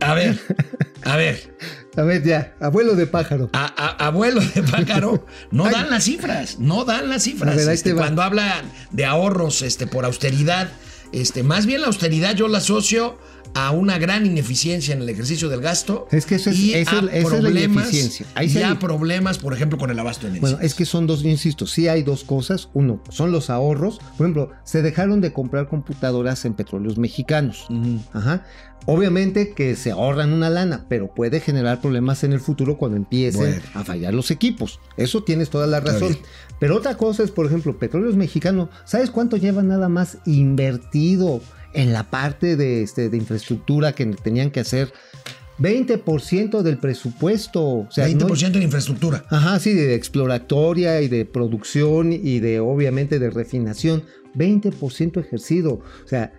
A 0.02 0.14
ver, 0.14 0.38
a 1.04 1.16
ver. 1.18 1.56
A 1.98 2.02
ver, 2.04 2.24
ya, 2.24 2.54
abuelo 2.60 2.96
de 2.96 3.08
pájaro. 3.08 3.50
A, 3.54 3.66
a- 3.66 4.08
abuelo 4.08 4.42
de 4.42 4.64
pájaro, 4.64 5.26
no 5.52 5.66
dan 5.70 5.90
las 5.90 6.04
cifras, 6.04 6.60
no 6.60 6.84
dan 6.86 7.10
las 7.10 7.24
cifras. 7.24 7.56
Ver, 7.56 7.70
Este, 7.70 7.94
cuando 7.96 8.22
hablan 8.22 8.70
de 8.92 9.06
ahorros 9.06 9.62
este, 9.62 9.88
por 9.88 10.06
austeridad, 10.06 10.70
este, 11.12 11.44
más 11.44 11.66
bien 11.66 11.82
la 11.82 11.88
austeridad 11.88 12.36
yo 12.36 12.48
la 12.48 12.58
asocio 12.58 13.18
a 13.56 13.72
una 13.72 13.98
gran 13.98 14.26
ineficiencia 14.26 14.94
en 14.94 15.02
el 15.02 15.10
ejercicio 15.10 15.50
del 15.50 15.62
gasto. 15.62 16.08
Es 16.12 16.26
que 16.26 16.36
eso 16.36 16.50
es- 16.50 16.60
y 16.60 16.74
eso- 16.74 16.92
a 16.98 17.12
es 17.12 17.24
la 17.24 17.30
problemas, 17.30 17.86
ineficiencia. 17.86 18.26
Ahí 18.36 18.50
sí 18.50 18.60
y 18.60 18.62
a 18.64 18.72
hay- 18.72 18.76
problemas, 18.76 19.38
por 19.38 19.54
ejemplo, 19.54 19.78
con 19.78 19.90
el 19.90 19.98
abasto 19.98 20.30
de 20.30 20.40
Bueno, 20.40 20.60
es 20.62 20.76
que 20.76 20.86
son 20.86 21.08
dos, 21.08 21.24
yo 21.24 21.30
insisto, 21.30 21.66
sí 21.66 21.88
hay 21.88 22.04
dos 22.04 22.24
cosas. 22.26 22.70
Uno, 22.74 23.02
son 23.10 23.32
los 23.32 23.50
ahorros. 23.50 24.00
Por 24.18 24.26
ejemplo, 24.28 24.52
se 24.66 24.82
dejaron 24.82 25.22
de 25.22 25.32
comprar 25.34 25.68
computadoras 25.70 26.44
en 26.46 26.54
petróleos 26.54 26.98
mexicanos. 26.98 27.66
Ajá. 28.14 28.46
Obviamente 28.88 29.54
que 29.56 29.76
se 29.76 29.90
ahorran 29.92 30.32
una 30.32 30.50
lana, 30.52 30.86
pero 30.90 31.12
puede 31.12 31.40
generar 31.40 31.82
problemas 31.82 32.24
en 32.24 32.34
el 32.34 32.40
futuro 32.40 32.78
cuando 32.78 32.98
empiecen 32.98 33.42
Bueno. 33.42 33.62
a 33.74 33.84
fallar 33.84 34.14
los 34.14 34.30
equipos. 34.30 34.80
Eso 34.96 35.24
tienes 35.24 35.50
toda 35.50 35.66
la 35.66 35.80
razón. 35.80 36.16
Pero 36.60 36.76
otra 36.78 36.96
cosa 36.96 37.24
es, 37.24 37.32
por 37.32 37.46
ejemplo, 37.48 37.80
Petróleos 37.80 38.16
Mexicanos, 38.16 38.70
¿sabes 38.86 39.10
cuánto 39.10 39.38
lleva 39.38 39.64
nada 39.64 39.90
más 39.90 40.20
invertido 40.26 41.42
en 41.76 41.94
la 41.94 42.10
parte 42.10 42.56
de, 42.56 42.82
este, 42.82 43.10
de 43.10 43.18
infraestructura 43.18 43.94
que 43.94 44.06
tenían 44.08 44.50
que 44.52 44.62
hacer? 44.62 44.92
20% 45.60 46.62
del 46.62 46.78
presupuesto. 46.78 47.62
O 47.64 47.88
sea, 47.90 48.08
no- 48.08 48.28
20% 48.28 48.58
en 48.58 48.64
infraestructura. 48.64 49.26
Ajá, 49.30 49.60
sí, 49.60 49.74
de 49.74 49.96
exploratoria 49.96 51.02
y 51.02 51.08
de 51.08 51.26
producción 51.26 52.12
y 52.14 52.40
de 52.40 52.60
obviamente 52.60 53.20
de 53.20 53.30
refinación. 53.30 54.04
20% 54.36 55.20
ejercido. 55.22 55.76
O 56.04 56.08
sea, 56.08 56.34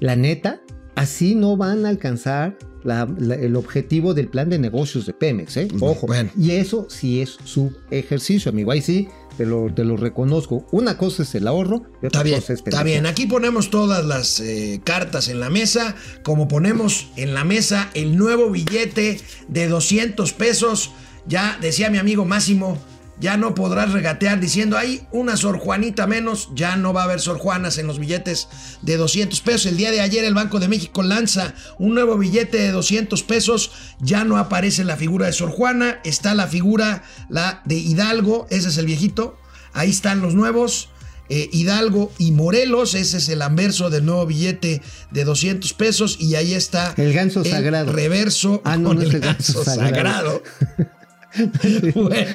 la 0.00 0.14
neta, 0.16 0.60
así 0.94 1.34
no 1.34 1.56
van 1.56 1.84
a 1.86 1.88
alcanzar 1.88 2.56
la- 2.84 3.08
la- 3.18 3.34
el 3.36 3.56
objetivo 3.56 4.14
del 4.14 4.28
plan 4.28 4.48
de 4.50 4.58
negocios 4.58 5.06
de 5.06 5.12
Pemex, 5.12 5.56
¿eh? 5.56 5.68
Ojo. 5.80 6.06
Bueno. 6.06 6.30
Y 6.36 6.52
eso 6.52 6.86
sí 6.88 7.20
es 7.20 7.36
su 7.44 7.72
ejercicio, 7.90 8.50
amigo. 8.50 8.70
Ahí 8.72 8.80
sí 8.82 9.08
te 9.36 9.46
lo, 9.46 9.72
te 9.72 9.84
lo 9.84 9.96
reconozco. 9.96 10.66
Una 10.70 10.96
cosa 10.98 11.22
es 11.22 11.34
el 11.34 11.46
ahorro 11.48 11.82
y 12.02 12.06
otra 12.06 12.08
Está 12.08 12.22
bien, 12.22 12.40
cosa 12.40 12.52
es 12.52 12.58
está 12.60 12.70
pendejo. 12.70 12.84
bien. 12.84 13.06
Aquí 13.06 13.26
ponemos 13.26 13.70
todas 13.70 14.04
las 14.04 14.40
eh, 14.40 14.80
cartas 14.84 15.28
en 15.28 15.40
la 15.40 15.50
mesa, 15.50 15.94
como 16.22 16.48
ponemos 16.48 17.08
en 17.16 17.34
la 17.34 17.44
mesa 17.44 17.90
el 17.94 18.16
nuevo 18.16 18.50
billete 18.50 19.20
de 19.48 19.68
200 19.68 20.32
pesos. 20.32 20.90
Ya 21.26 21.56
decía 21.60 21.88
mi 21.90 21.98
amigo 21.98 22.24
Máximo, 22.24 22.78
ya 23.20 23.36
no 23.36 23.54
podrás 23.54 23.92
regatear 23.92 24.40
diciendo, 24.40 24.76
hay 24.76 25.06
una 25.12 25.36
Sor 25.36 25.58
Juanita 25.58 26.06
menos, 26.06 26.48
ya 26.54 26.76
no 26.76 26.92
va 26.92 27.02
a 27.02 27.04
haber 27.04 27.20
Sor 27.20 27.38
Juanas 27.38 27.78
en 27.78 27.86
los 27.86 27.98
billetes 27.98 28.48
de 28.82 28.96
200 28.96 29.40
pesos. 29.42 29.66
El 29.66 29.76
día 29.76 29.90
de 29.90 30.00
ayer 30.00 30.24
el 30.24 30.34
Banco 30.34 30.58
de 30.60 30.68
México 30.68 31.02
lanza 31.02 31.54
un 31.78 31.94
nuevo 31.94 32.18
billete 32.18 32.58
de 32.58 32.72
200 32.72 33.22
pesos, 33.22 33.70
ya 34.00 34.24
no 34.24 34.38
aparece 34.38 34.82
la 34.84 34.96
figura 34.96 35.26
de 35.26 35.32
Sor 35.32 35.50
Juana, 35.50 36.00
está 36.04 36.34
la 36.34 36.46
figura 36.48 37.02
la 37.28 37.62
de 37.64 37.76
Hidalgo, 37.76 38.46
ese 38.50 38.68
es 38.70 38.78
el 38.78 38.86
viejito, 38.86 39.38
ahí 39.72 39.90
están 39.90 40.20
los 40.20 40.34
nuevos. 40.34 40.88
eh, 41.28 41.48
Hidalgo 41.52 42.12
y 42.18 42.32
Morelos, 42.32 42.94
ese 42.94 43.16
es 43.18 43.28
el 43.28 43.40
anverso 43.42 43.88
del 43.88 44.04
nuevo 44.04 44.26
billete 44.26 44.82
de 45.12 45.24
200 45.24 45.72
pesos 45.74 46.16
y 46.20 46.34
ahí 46.34 46.52
está 46.52 46.92
El 46.96 47.12
ganso 47.14 47.42
sagrado. 47.44 47.90
reverso 47.92 48.60
Ah, 48.64 48.76
no, 48.76 48.88
con 48.88 48.96
no 48.98 49.02
el 49.04 49.14
el 49.14 49.20
ganso 49.20 49.62
ganso 49.62 49.64
sagrado. 49.64 50.42
bueno, 51.94 52.26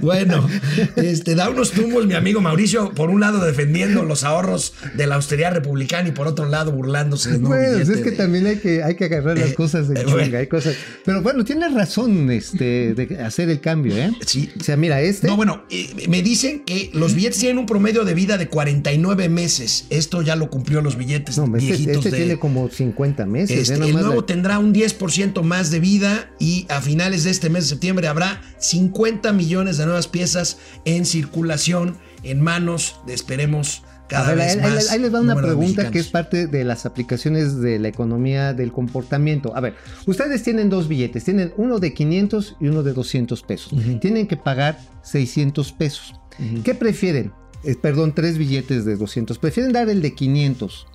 bueno, 0.00 0.48
este, 0.96 1.34
da 1.34 1.50
unos 1.50 1.72
tumbos 1.72 2.06
mi 2.06 2.14
amigo 2.14 2.40
Mauricio, 2.40 2.90
por 2.94 3.10
un 3.10 3.20
lado 3.20 3.44
defendiendo 3.44 4.04
los 4.04 4.24
ahorros 4.24 4.74
de 4.94 5.06
la 5.06 5.16
austeridad 5.16 5.52
republicana 5.52 6.08
y 6.08 6.12
por 6.12 6.26
otro 6.26 6.46
lado 6.46 6.72
burlándose 6.72 7.30
nuevo 7.38 7.48
Bueno, 7.48 7.76
pues 7.76 7.88
es 7.88 7.98
que 8.02 8.10
de- 8.12 8.16
también 8.16 8.46
hay 8.46 8.56
que, 8.56 8.82
hay 8.82 8.96
que 8.96 9.04
agarrar 9.04 9.38
las 9.38 9.50
Eh, 9.50 9.54
cosas 9.54 9.88
de 9.88 9.94
eh, 10.00 10.02
chunga, 10.04 10.14
bueno. 10.16 10.38
hay 10.38 10.46
cosas. 10.46 10.74
Pero 11.04 11.22
bueno, 11.22 11.44
tienes 11.44 11.72
razón 11.74 12.30
este, 12.30 12.94
de 12.94 13.18
hacer 13.22 13.50
el 13.50 13.60
cambio, 13.60 13.96
¿eh? 13.96 14.12
Sí. 14.26 14.50
O 14.58 14.64
sea, 14.64 14.76
mira, 14.76 15.00
este. 15.02 15.26
No, 15.26 15.36
bueno, 15.36 15.64
eh, 15.70 16.06
me 16.08 16.22
dicen 16.22 16.62
que 16.64 16.90
los 16.94 17.14
billetes 17.14 17.38
tienen 17.38 17.58
un 17.58 17.66
promedio 17.66 18.04
de 18.04 18.14
vida 18.14 18.38
de 18.38 18.48
49 18.48 19.28
meses. 19.28 19.86
Esto 19.90 20.22
ya 20.22 20.36
lo 20.36 20.48
cumplió 20.50 20.80
los 20.80 20.96
billetes 20.96 21.36
No, 21.38 21.44
este, 21.44 21.58
viejitos 21.58 21.96
este 21.96 22.10
de- 22.10 22.16
tiene 22.16 22.38
como 22.38 22.68
50 22.70 23.26
meses. 23.26 23.58
Este, 23.58 23.74
¿eh? 23.74 23.78
Nada 23.78 23.90
el 23.90 23.94
nuevo 23.96 24.20
la- 24.20 24.26
tendrá 24.26 24.58
un 24.58 24.72
10% 24.72 25.42
más 25.42 25.70
de 25.70 25.80
vida 25.80 26.30
y 26.38 26.66
a 26.68 26.80
finales 26.80 27.24
de 27.24 27.30
este 27.30 27.50
mes 27.50 27.64
de 27.64 27.68
septiembre 27.70 28.06
habrá 28.08 28.21
50 28.58 29.32
millones 29.32 29.76
de 29.78 29.84
nuevas 29.86 30.08
piezas 30.08 30.58
en 30.84 31.04
circulación 31.06 31.96
en 32.22 32.40
manos 32.40 32.96
de 33.06 33.14
esperemos 33.14 33.82
cada 34.08 34.28
ver, 34.34 34.38
vez 34.38 34.52
ahí, 34.56 34.60
ahí- 34.62 34.74
más. 34.74 34.90
ahí 34.90 34.98
les 34.98 35.14
va 35.14 35.20
una 35.20 35.34
pregunta 35.36 35.90
que 35.90 35.98
es 35.98 36.08
parte 36.08 36.46
de 36.46 36.64
las 36.64 36.84
aplicaciones 36.84 37.60
de 37.60 37.78
la 37.78 37.88
economía 37.88 38.52
del 38.52 38.70
comportamiento. 38.70 39.56
A 39.56 39.60
ver, 39.60 39.74
ustedes 40.06 40.42
tienen 40.42 40.68
dos 40.68 40.86
billetes, 40.86 41.24
tienen 41.24 41.54
uno 41.56 41.78
de 41.78 41.94
500 41.94 42.56
y 42.60 42.68
uno 42.68 42.82
de 42.82 42.92
200 42.92 43.42
pesos. 43.42 43.72
Tienen 44.00 44.26
que 44.26 44.36
pagar 44.36 44.78
600 45.02 45.72
pesos. 45.72 46.14
¿Qué 46.62 46.74
prefieren? 46.74 47.32
Eh, 47.64 47.74
perdón, 47.80 48.12
tres 48.14 48.36
billetes 48.38 48.84
de 48.84 48.96
200. 48.96 49.38
¿Prefieren 49.38 49.72
dar 49.72 49.88
el 49.88 50.02
de 50.02 50.14
500 50.14 50.86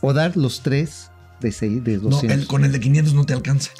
o 0.00 0.12
dar 0.12 0.36
los 0.36 0.62
tres 0.62 1.10
de, 1.40 1.52
seis- 1.52 1.82
de 1.84 1.96
No, 1.98 2.10
200? 2.10 2.38
el- 2.40 2.46
con 2.46 2.64
el 2.64 2.72
de 2.72 2.80
500 2.80 3.12
no 3.14 3.26
te 3.26 3.34
alcanza. 3.34 3.70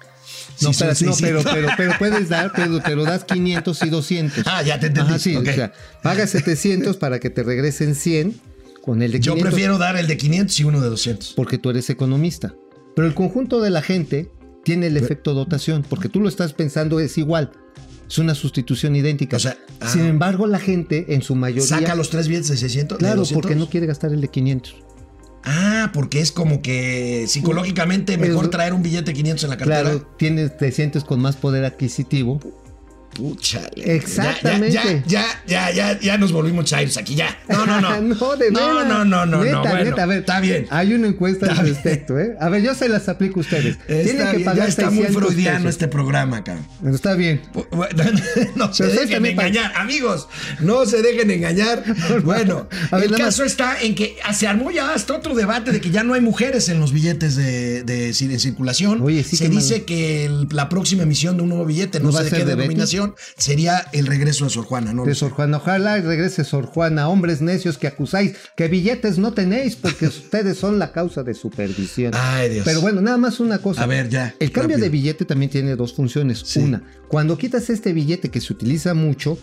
No, 0.60 0.72
son 0.72 0.88
pero, 0.88 0.92
no, 0.92 1.16
pero, 1.20 1.42
600. 1.42 1.44
pero, 1.52 1.68
pero 1.76 1.92
puedes 1.98 2.28
dar, 2.28 2.52
pero, 2.54 2.80
pero 2.84 3.04
das 3.04 3.24
500 3.24 3.82
y 3.82 3.90
200. 3.90 4.44
Ah, 4.46 4.62
ya 4.62 4.78
te 4.78 4.86
entendí. 4.86 5.10
Ajá, 5.10 5.18
sí, 5.18 5.36
Ok. 5.36 5.48
o 5.48 5.52
sea, 5.52 5.72
pagas 6.02 6.30
700 6.30 6.96
para 6.96 7.18
que 7.20 7.30
te 7.30 7.42
regresen 7.42 7.94
100 7.94 8.40
con 8.82 9.02
el 9.02 9.12
de 9.12 9.20
500. 9.20 9.42
Yo 9.42 9.48
prefiero 9.50 9.78
dar 9.78 9.96
el 9.96 10.06
de 10.06 10.16
500 10.16 10.60
y 10.60 10.64
uno 10.64 10.80
de 10.80 10.88
200. 10.88 11.32
Porque 11.34 11.58
tú 11.58 11.70
eres 11.70 11.88
economista. 11.90 12.54
Pero 12.94 13.08
el 13.08 13.14
conjunto 13.14 13.60
de 13.60 13.70
la 13.70 13.82
gente 13.82 14.30
tiene 14.64 14.86
el 14.86 14.96
efecto 14.96 15.34
dotación, 15.34 15.84
porque 15.88 16.08
tú 16.08 16.20
lo 16.20 16.28
estás 16.28 16.52
pensando 16.52 17.00
es 17.00 17.18
igual. 17.18 17.50
Es 18.08 18.18
una 18.18 18.34
sustitución 18.34 18.94
idéntica. 18.96 19.36
O 19.36 19.40
sea, 19.40 19.56
ah. 19.80 19.88
Sin 19.88 20.02
embargo, 20.06 20.46
la 20.46 20.58
gente 20.58 21.14
en 21.14 21.22
su 21.22 21.34
mayoría... 21.34 21.66
Saca 21.66 21.94
los 21.94 22.10
tres 22.10 22.28
billetes 22.28 22.48
de 22.48 22.56
600. 22.58 22.98
de 22.98 23.02
Claro, 23.02 23.20
200. 23.20 23.42
porque 23.42 23.56
no 23.56 23.68
quiere 23.68 23.86
gastar 23.86 24.12
el 24.12 24.20
de 24.20 24.28
500. 24.28 24.76
Ah, 25.44 25.90
porque 25.92 26.20
es 26.20 26.32
como 26.32 26.62
que 26.62 27.26
psicológicamente 27.28 28.16
mejor 28.16 28.48
traer 28.48 28.72
un 28.72 28.82
billete 28.82 29.10
de 29.10 29.14
500 29.14 29.44
en 29.44 29.50
la 29.50 29.56
cartera. 29.58 29.82
Claro, 29.82 30.06
tienes, 30.16 30.56
te 30.56 30.72
sientes 30.72 31.04
con 31.04 31.20
más 31.20 31.36
poder 31.36 31.64
adquisitivo. 31.64 32.40
Púchale. 33.14 33.94
Exactamente. 33.94 35.02
Ya, 35.06 35.42
ya, 35.46 35.70
ya, 35.70 36.00
ya, 36.00 36.18
nos 36.18 36.32
volvimos 36.32 36.64
chairos 36.64 36.96
aquí, 36.96 37.14
ya. 37.14 37.38
No, 37.48 37.64
no, 37.64 37.80
no. 37.80 38.00
no, 38.00 38.36
de 38.36 38.50
no, 38.50 38.84
no, 38.84 39.04
no, 39.04 39.26
no, 39.26 39.44
Neta, 39.44 40.02
a 40.02 40.06
ver. 40.06 40.18
Está 40.18 40.40
bien. 40.40 40.66
Hay 40.70 40.92
una 40.94 41.08
encuesta 41.08 41.46
al 41.46 41.58
respecto, 41.58 42.18
¿eh? 42.18 42.36
A 42.40 42.48
ver, 42.48 42.62
yo 42.62 42.74
se 42.74 42.88
las 42.88 43.08
aplico 43.08 43.40
a 43.40 43.42
ustedes. 43.42 43.78
Tienen 43.86 44.30
que 44.30 44.40
pagar 44.40 44.56
ya 44.56 44.66
está 44.66 44.90
muy 44.90 45.04
600 45.04 45.22
freudiano 45.22 45.68
este 45.68 45.88
programa, 45.88 46.42
cabrón. 46.42 46.66
Está 46.92 47.14
bien. 47.14 47.42
No 48.56 48.72
se 48.72 48.86
dejen 48.86 49.24
engañar, 49.26 49.72
amigos. 49.76 50.28
No 50.60 50.86
se 50.86 51.02
dejen 51.02 51.30
engañar. 51.30 51.84
Bueno, 52.24 52.68
el 52.92 53.10
caso 53.16 53.44
está 53.44 53.80
en 53.80 53.94
que 53.94 54.16
se 54.32 54.46
armó 54.46 54.70
ya 54.70 54.94
hasta 54.94 55.14
otro 55.14 55.34
debate 55.34 55.72
de 55.72 55.80
que 55.80 55.90
ya 55.90 56.02
no 56.04 56.14
hay 56.14 56.20
mujeres 56.20 56.68
en 56.68 56.80
los 56.80 56.92
billetes 56.92 57.36
de, 57.36 58.12
circulación. 58.38 59.02
Oye, 59.02 59.22
sí, 59.24 59.36
se 59.36 59.48
dice 59.48 59.84
que 59.84 60.30
la 60.50 60.68
próxima 60.68 61.02
emisión 61.02 61.36
de 61.36 61.42
un 61.42 61.50
nuevo 61.50 61.64
billete, 61.64 62.00
no, 62.00 62.06
¿No 62.06 62.12
va 62.12 62.20
sé 62.20 62.20
a 62.20 62.24
de 62.24 62.30
ser 62.30 62.38
qué 62.40 62.44
de 62.44 62.56
Sería 63.36 63.86
el 63.92 64.06
regreso 64.06 64.44
de 64.44 64.50
Sor 64.50 64.64
Juana, 64.64 64.92
¿no? 64.92 65.04
De. 65.04 65.14
Sor 65.14 65.32
Juana, 65.32 65.58
ojalá 65.58 65.96
regrese 65.98 66.44
Sor 66.44 66.66
Juana, 66.66 67.08
hombres 67.08 67.40
necios 67.42 67.78
que 67.78 67.86
acusáis 67.86 68.34
que 68.56 68.68
billetes 68.68 69.18
no 69.18 69.32
tenéis 69.32 69.76
porque 69.76 70.06
ustedes 70.08 70.58
son 70.58 70.78
la 70.78 70.92
causa 70.92 71.22
de 71.22 71.34
su 71.34 71.50
perdición. 71.50 72.12
Ay, 72.14 72.50
Dios. 72.50 72.64
Pero 72.64 72.80
bueno, 72.80 73.00
nada 73.00 73.16
más 73.16 73.40
una 73.40 73.58
cosa. 73.58 73.82
A 73.82 73.86
ver, 73.86 74.08
ya, 74.08 74.34
El 74.38 74.50
cambio 74.52 74.76
rápido. 74.76 74.84
de 74.84 74.90
billete 74.90 75.24
también 75.24 75.50
tiene 75.50 75.76
dos 75.76 75.94
funciones. 75.94 76.42
Sí. 76.44 76.60
Una, 76.60 76.82
cuando 77.08 77.36
quitas 77.38 77.70
este 77.70 77.92
billete 77.92 78.30
que 78.30 78.40
se 78.40 78.52
utiliza 78.52 78.94
mucho, 78.94 79.38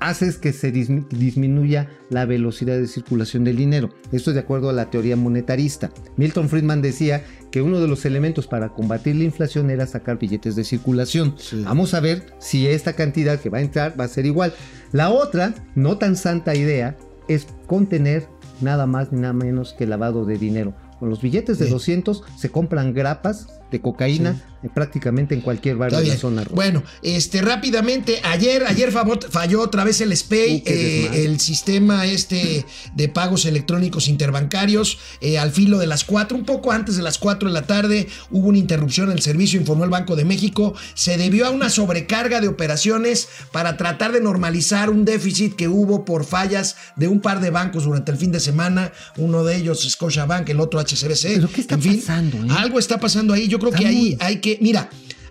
haces 0.00 0.38
que 0.38 0.52
se 0.52 0.72
dismi- 0.72 1.06
disminuya 1.08 1.88
la 2.10 2.24
velocidad 2.26 2.76
de 2.76 2.86
circulación 2.86 3.44
del 3.44 3.56
dinero. 3.56 3.90
Esto 4.12 4.30
es 4.30 4.34
de 4.34 4.40
acuerdo 4.40 4.68
a 4.70 4.72
la 4.72 4.90
teoría 4.90 5.16
monetarista. 5.16 5.90
Milton 6.16 6.48
Friedman 6.48 6.82
decía 6.82 7.24
que 7.50 7.62
uno 7.62 7.80
de 7.80 7.88
los 7.88 8.04
elementos 8.04 8.46
para 8.46 8.70
combatir 8.70 9.16
la 9.16 9.24
inflación 9.24 9.70
era 9.70 9.86
sacar 9.86 10.18
billetes 10.18 10.56
de 10.56 10.64
circulación. 10.64 11.34
Sí. 11.38 11.62
Vamos 11.64 11.94
a 11.94 12.00
ver 12.00 12.26
si 12.38 12.66
esta 12.66 12.92
cantidad 12.94 13.40
que 13.40 13.50
va 13.50 13.58
a 13.58 13.62
entrar 13.62 13.98
va 13.98 14.04
a 14.04 14.08
ser 14.08 14.26
igual. 14.26 14.52
La 14.92 15.10
otra, 15.10 15.54
no 15.74 15.98
tan 15.98 16.16
santa 16.16 16.54
idea, 16.54 16.96
es 17.28 17.46
contener 17.66 18.28
nada 18.60 18.86
más 18.86 19.12
ni 19.12 19.20
nada 19.20 19.32
menos 19.32 19.74
que 19.74 19.86
lavado 19.86 20.24
de 20.24 20.38
dinero. 20.38 20.74
Con 20.98 21.10
los 21.10 21.20
billetes 21.20 21.58
de 21.58 21.66
Sí. 21.66 21.70
200 21.70 22.22
se 22.38 22.48
compran 22.50 22.94
grapas 22.94 23.48
de 23.70 23.80
cocaína 23.80 24.40
prácticamente 24.68 25.34
en 25.34 25.40
cualquier 25.40 25.76
barrio 25.76 25.98
de 25.98 26.08
la 26.08 26.16
zona 26.16 26.44
roja. 26.44 26.54
Bueno, 26.54 26.82
este 27.02 27.42
rápidamente, 27.42 28.20
ayer, 28.24 28.64
ayer 28.66 28.92
falló, 28.92 29.60
otra 29.60 29.84
vez 29.84 30.00
el 30.00 30.16
SPEI, 30.16 30.46
Uh, 30.56 30.62
eh, 30.66 31.24
el 31.24 31.40
sistema 31.40 32.06
este 32.06 32.64
de 32.94 33.08
pagos 33.08 33.44
electrónicos 33.46 34.08
interbancarios, 34.08 34.98
eh, 35.20 35.38
al 35.38 35.50
filo 35.50 35.78
de 35.78 35.86
las 35.86 36.04
4, 36.04 36.36
un 36.36 36.44
poco 36.44 36.72
antes 36.72 36.96
de 36.96 37.02
las 37.02 37.18
4 37.18 37.48
de 37.48 37.54
la 37.54 37.62
tarde, 37.62 38.08
hubo 38.30 38.48
una 38.48 38.58
interrupción 38.58 39.10
en 39.10 39.16
el 39.16 39.22
servicio, 39.22 39.60
informó 39.60 39.84
el 39.84 39.90
Banco 39.90 40.16
de 40.16 40.24
México, 40.24 40.74
se 40.94 41.16
debió 41.16 41.46
a 41.46 41.50
una 41.50 41.68
sobrecarga 41.68 42.40
de 42.40 42.48
operaciones 42.48 43.28
para 43.52 43.76
tratar 43.76 44.12
de 44.12 44.20
normalizar 44.20 44.90
un 44.90 45.04
déficit 45.04 45.54
que 45.54 45.68
hubo 45.68 46.04
por 46.04 46.24
fallas 46.24 46.76
de 46.96 47.08
un 47.08 47.20
par 47.20 47.40
de 47.40 47.50
bancos 47.50 47.84
durante 47.84 48.12
el 48.12 48.18
fin 48.18 48.32
de 48.32 48.40
semana, 48.40 48.92
uno 49.16 49.44
de 49.44 49.56
ellos 49.56 49.86
Scotiabank, 49.88 50.48
el 50.48 50.60
otro 50.60 50.80
HSBC. 50.80 51.34
¿Pero 51.34 51.50
qué 51.50 51.60
está 51.60 51.74
En 51.74 51.82
fin, 51.82 52.00
pasando, 52.00 52.38
eh? 52.38 52.56
Algo 52.56 52.78
está 52.78 52.98
pasando 52.98 53.34
ahí, 53.34 53.48
yo 53.48 53.55
creo 53.58 53.70
Está 53.70 53.80
que 53.80 53.86
ahí 53.86 54.16
hay 54.20 54.36
que, 54.40 54.58
mira, 54.60 54.88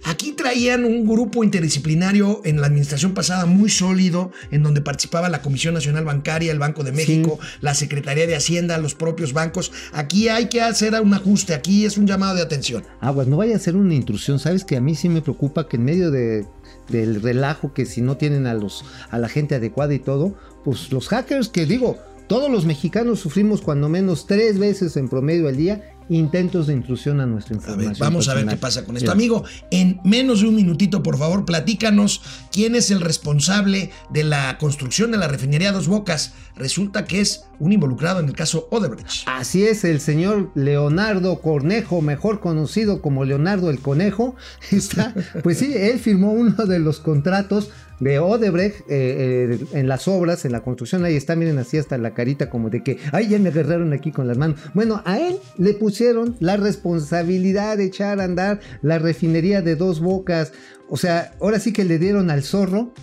Aquí 0.08 0.34
traían 0.34 0.86
un 0.86 1.04
grupo 1.04 1.44
interdisciplinario 1.44 2.42
en 2.46 2.62
la 2.62 2.68
administración 2.68 3.16
pasada 3.16 3.48
muy 3.48 3.72
sólido, 3.72 4.32
en 4.52 4.62
donde 4.62 4.82
participaba 4.82 5.30
la 5.30 5.42
Comisión 5.42 5.74
Nacional 5.74 6.06
Bancaria, 6.06 6.52
el 6.52 6.60
Banco 6.60 6.84
de 6.84 6.92
México, 6.92 7.40
la 7.60 7.74
Secretaría 7.74 8.28
de 8.28 8.36
Hacienda, 8.36 8.78
los 8.78 8.94
propios 8.94 9.34
bancos. 9.34 9.72
Aquí 9.94 10.30
hay 10.30 10.48
que 10.48 10.62
hacer 10.62 10.94
un 11.02 11.12
ajuste, 11.16 11.56
aquí 11.56 11.86
es 11.86 11.98
un 11.98 12.06
llamado 12.06 12.36
de 12.36 12.44
atención. 12.44 12.84
Aguas, 13.02 13.26
no 13.26 13.38
vaya 13.38 13.56
a 13.56 13.60
ser 13.60 13.76
una 13.76 13.96
intrusión. 13.96 14.38
Sabes 14.38 14.64
que 14.64 14.78
a 14.78 14.82
mí 14.82 14.94
sí 14.94 15.10
me 15.10 15.24
preocupa 15.24 15.68
que 15.68 15.78
en 15.78 15.86
medio 15.86 16.12
de, 16.12 16.46
del 16.88 17.24
relajo, 17.24 17.74
que 17.74 17.88
si 17.88 18.02
no 18.02 18.16
tienen 18.16 18.46
a, 18.46 18.54
los, 18.54 18.86
a 19.10 19.18
la 19.18 19.28
gente 19.28 19.56
adecuada 19.56 19.96
y 19.96 20.00
todo, 20.00 20.36
pues 20.64 20.92
los 20.92 21.08
hackers, 21.08 21.50
que 21.50 21.66
digo, 21.66 21.98
todos 22.28 22.52
los 22.52 22.66
mexicanos 22.66 23.20
sufrimos 23.20 23.62
cuando 23.62 23.90
menos 23.90 24.28
tres 24.28 24.60
veces 24.60 24.98
en 24.98 25.10
promedio 25.10 25.48
al 25.48 25.58
día 25.58 25.95
intentos 26.10 26.68
de 26.68 26.74
intrusión 26.74 27.20
a 27.20 27.26
nuestra 27.26 27.56
A 27.56 27.58
información. 27.58 27.92
ver, 27.94 28.00
vamos 28.00 28.30
a 28.30 28.34
ver 28.34 28.46
qué 28.46 28.58
pasa 28.58 28.84
con 28.86 28.98
esto. 28.98 29.12
Amigo, 29.12 29.44
en 29.72 30.00
menos 30.04 30.42
de 30.42 30.48
un 30.48 30.56
minutito, 30.56 31.02
por 31.04 31.18
favor, 31.18 31.46
platícanos 31.46 32.22
quién 32.52 32.76
es 32.76 32.92
el 32.92 33.02
responsable 33.02 33.92
de 34.12 34.24
la 34.24 34.58
construcción 34.58 35.12
de 35.12 35.18
la 35.18 35.28
refinería 35.28 35.72
Dos 35.72 35.88
Bocas. 35.88 36.34
Resulta 36.56 37.06
que 37.06 37.22
es 37.22 37.46
un 37.60 37.74
involucrado 37.74 38.20
en 38.20 38.28
el 38.28 38.34
caso 38.34 38.68
Odebrecht. 38.72 39.28
Así 39.28 39.64
es, 39.64 39.84
el 39.84 40.00
señor 40.00 40.52
Leonardo 40.56 41.42
Cornejo, 41.42 42.02
mejor 42.02 42.40
conocido 42.40 43.02
como 43.02 43.26
Leonardo 43.26 43.70
el 43.70 43.80
Conejo, 43.80 44.36
está, 44.72 45.14
pues 45.44 45.58
sí, 45.60 45.74
él 45.76 46.00
firmó 46.00 46.32
uno 46.32 46.66
de 46.66 46.80
los 46.80 47.00
contratos 47.00 47.70
de 48.00 48.20
Odebrecht 48.20 48.82
eh, 48.82 48.86
eh, 48.90 49.66
en 49.74 49.88
las 49.88 50.08
obras, 50.08 50.46
en 50.46 50.52
la 50.52 50.62
construcción, 50.62 51.06
ahí 51.06 51.16
está, 51.16 51.36
miren 51.36 51.58
así 51.58 51.78
hasta 51.78 51.98
la 51.98 52.14
carita 52.14 52.50
como 52.50 52.70
de 52.70 52.84
que, 52.84 52.98
ay, 53.12 53.30
ya 53.30 53.40
me 53.40 53.50
agarraron 53.50 53.94
aquí 53.94 54.12
con 54.12 54.28
las 54.28 54.38
manos. 54.38 54.60
Bueno, 54.74 55.02
a 55.06 55.20
él 55.20 55.38
le 55.58 55.74
pusieron 55.74 56.36
la 56.40 56.58
responsabilidad 56.58 57.78
de 57.78 57.86
echar 57.86 58.20
a 58.20 58.26
andar 58.26 58.60
la 58.82 59.00
refinería 59.00 59.62
de 59.62 59.76
dos 59.76 60.00
bocas, 60.00 60.52
o 60.90 60.98
sea, 60.98 61.34
ahora 61.40 61.60
sí 61.60 61.74
que 61.74 61.84
le 61.84 62.00
dieron 62.00 62.30
al 62.30 62.44
zorro 62.44 62.94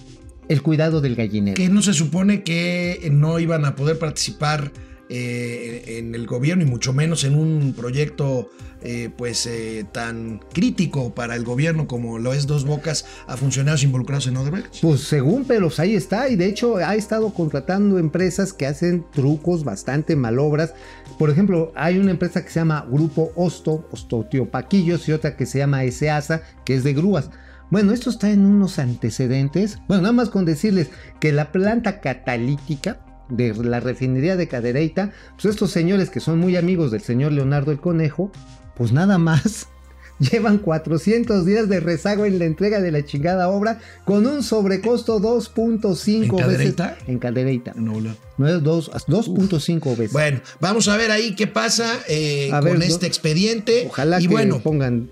el 0.49 0.63
cuidado 0.63 1.01
del 1.01 1.17
gallinero. 1.17 1.55
que 1.55 1.69
no 1.69 1.83
se 1.83 1.95
supone 1.95 2.43
que 2.43 3.09
no 3.13 3.39
iban 3.39 3.65
a 3.65 3.75
poder 3.75 3.99
participar 3.99 4.73
eh, 5.15 5.99
en 5.99 6.15
el 6.15 6.27
gobierno 6.27 6.65
y 6.65 6.67
mucho 6.67 6.95
menos 6.95 7.25
en 7.25 7.37
un 7.37 7.75
proyecto 7.77 8.49
eh, 8.81 9.11
pues 9.15 9.45
eh, 9.45 9.85
tan 9.93 10.41
crítico 10.55 11.15
para 11.15 11.37
el 11.37 11.45
gobierno 11.45 11.87
como 11.87 12.19
lo 12.19 12.33
es 12.33 12.47
Dos 12.47 12.65
Bocas 12.65 13.05
a 13.27 13.37
funcionarios 13.37 13.83
involucrados 13.83 14.27
en 14.27 14.39
Odebrecht. 14.39 14.81
Pues 14.81 15.03
según 15.03 15.45
Pelos, 15.45 15.81
ahí 15.81 15.97
está. 15.97 16.31
Y 16.31 16.37
de 16.37 16.47
hecho 16.47 16.77
ha 16.77 16.95
estado 16.95 17.35
contratando 17.35 17.99
empresas 17.99 18.55
que 18.55 18.67
hacen 18.67 19.05
trucos, 19.13 19.65
bastante 19.65 20.17
malobras. 20.17 20.73
Por 21.19 21.29
ejemplo, 21.29 21.73
hay 21.77 21.99
una 21.99 22.13
empresa 22.13 22.43
que 22.43 22.49
se 22.49 22.61
llama 22.61 22.87
Grupo 22.91 23.33
Osto, 23.37 23.87
Ostotiopaquillos, 23.91 25.07
y 25.11 25.13
otra 25.13 25.37
que 25.37 25.45
se 25.45 25.59
llama 25.59 25.83
SEASA, 25.91 26.41
que 26.65 26.75
es 26.75 26.85
de 26.85 26.95
grúas. 26.95 27.29
Bueno, 27.71 27.93
esto 27.93 28.09
está 28.09 28.31
en 28.31 28.47
unos 28.47 28.79
antecedentes. 28.79 29.79
Bueno, 29.89 30.05
nada 30.05 30.15
más 30.15 30.31
con 30.31 30.47
decirles 30.47 30.89
que 31.21 31.33
la 31.33 31.53
planta 31.53 32.01
catalítica 32.01 32.99
de 33.33 33.55
la 33.65 33.81
refinería 33.81 34.37
de 34.37 34.47
Cadereyta, 34.49 35.13
pues 35.35 35.47
estos 35.47 35.71
señores 35.71 36.11
que 36.11 36.21
son 36.21 36.39
muy 36.39 36.57
amigos 36.57 36.91
del 36.91 37.01
señor 37.03 37.33
Leonardo 37.33 37.73
el 37.73 37.81
Conejo, 37.81 38.31
pues 38.77 38.93
nada 38.93 39.19
más 39.19 39.69
llevan 40.19 40.59
400 40.59 41.45
días 41.45 41.69
de 41.69 41.81
rezago 41.81 42.27
en 42.27 42.39
la 42.39 42.45
entrega 42.45 42.81
de 42.81 42.93
la 42.93 43.05
chingada 43.05 43.49
obra 43.49 43.81
con 44.05 44.27
un 44.27 44.43
sobrecosto 44.43 45.19
2.5 45.21 46.41
¿En 46.41 46.49
veces. 46.49 46.77
En 47.09 47.19
Cadereyta. 47.19 47.73
No, 47.75 48.01
no. 48.01 48.15
No 48.39 48.49
es 48.49 48.63
dos- 48.63 48.91
2.5 48.91 49.97
veces. 49.97 50.13
Bueno, 50.13 50.41
vamos 50.61 50.89
a 50.89 50.97
ver 50.97 51.11
ahí 51.11 51.35
qué 51.35 51.47
pasa 51.47 51.99
eh, 52.09 52.49
con 52.51 52.65
ver, 52.65 52.83
este 52.83 53.07
¿no? 53.07 53.09
expediente. 53.09 53.87
Ojalá 53.89 54.21
y 54.21 54.27
que 54.27 54.33
bueno, 54.33 54.61
pongan 54.61 55.09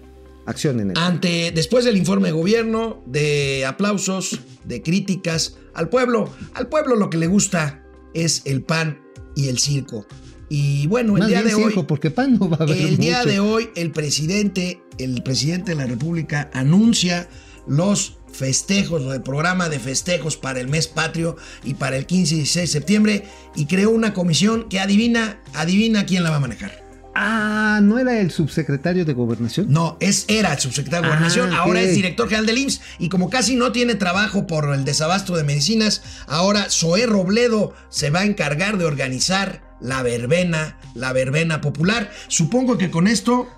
acción 0.47 0.81
en 0.81 0.91
él. 0.91 0.97
ante 0.97 1.53
después 1.55 1.85
del 1.85 1.97
informe 1.97 2.29
de 2.29 2.33
gobierno, 2.33 3.03
de 3.07 3.65
aplausos, 3.67 4.41
de 4.65 4.83
críticas 4.83 5.57
al 5.75 5.89
pueblo, 5.89 6.29
al 6.55 6.67
pueblo 6.69 6.97
lo 6.97 7.09
que 7.11 7.19
le 7.19 7.27
gusta 7.29 7.80
es 8.14 8.43
el 8.45 8.62
pan 8.62 9.00
y 9.35 9.49
el 9.49 9.59
circo. 9.59 10.07
Y 10.49 10.88
bueno, 10.88 11.14
el 11.14 11.21
Más 11.21 11.29
día 11.29 11.43
de 11.43 11.55
hoy 11.55 11.73
porque 11.87 12.11
pan 12.11 12.37
no 12.38 12.49
va 12.49 12.57
a 12.59 12.62
haber 12.64 12.76
El 12.76 12.97
día 12.97 13.25
de 13.25 13.38
hoy, 13.38 13.71
el 13.76 13.93
presidente, 13.93 14.82
el 14.99 15.23
presidente 15.23 15.73
de 15.73 15.76
la 15.76 15.87
República 15.87 16.50
anuncia 16.52 17.28
los 17.69 18.19
festejos 18.32 19.02
o 19.02 19.15
el 19.15 19.23
programa 19.23 19.69
de 19.69 19.78
festejos 19.78 20.37
para 20.37 20.61
el 20.61 20.69
mes 20.69 20.89
patrio 20.89 21.37
y 21.65 21.75
para 21.75 21.97
el 21.97 22.06
15 22.06 22.35
y 22.35 22.39
16 22.39 22.63
de 22.63 22.73
septiembre 22.73 23.25
y 23.54 23.67
creó 23.67 23.91
una 23.91 24.13
comisión 24.13 24.69
que 24.69 24.80
adivina, 24.80 25.41
adivina 25.54 26.06
quién 26.06 26.25
la 26.25 26.30
va 26.30 26.37
a 26.37 26.41
manejar. 26.41 26.90
Ah, 27.23 27.80
¿no 27.83 27.99
era 27.99 28.19
el 28.19 28.30
subsecretario 28.30 29.04
de 29.04 29.13
Gobernación? 29.13 29.67
No, 29.69 29.99
es, 30.00 30.25
era 30.28 30.54
el 30.54 30.59
subsecretario 30.59 31.02
de 31.02 31.09
Ah, 31.09 31.11
Gobernación, 31.11 31.52
ahora 31.52 31.83
es 31.83 31.95
director 31.95 32.28
general 32.28 32.47
del 32.47 32.56
IMSS 32.56 32.80
y 32.99 33.11
como 33.11 33.28
casi 33.28 33.56
no 33.56 33.73
tiene 33.73 33.95
trabajo 33.95 34.47
por 34.47 34.73
el 34.73 34.87
desabasto 34.87 35.37
de 35.37 35.45
medicinas, 35.45 36.02
ahora 36.26 36.71
Zoé 36.71 37.04
Robledo 37.04 37.75
se 37.91 38.09
va 38.09 38.21
a 38.21 38.25
encargar 38.25 38.78
de 38.78 38.87
organizar 38.87 39.61
la 39.80 40.02
verbena, 40.02 40.78
la 40.95 41.13
verbena 41.13 41.61
popular. 41.61 42.11
Supongo 42.28 42.78
que 42.78 42.91
con 42.91 43.06
esto 43.06 43.49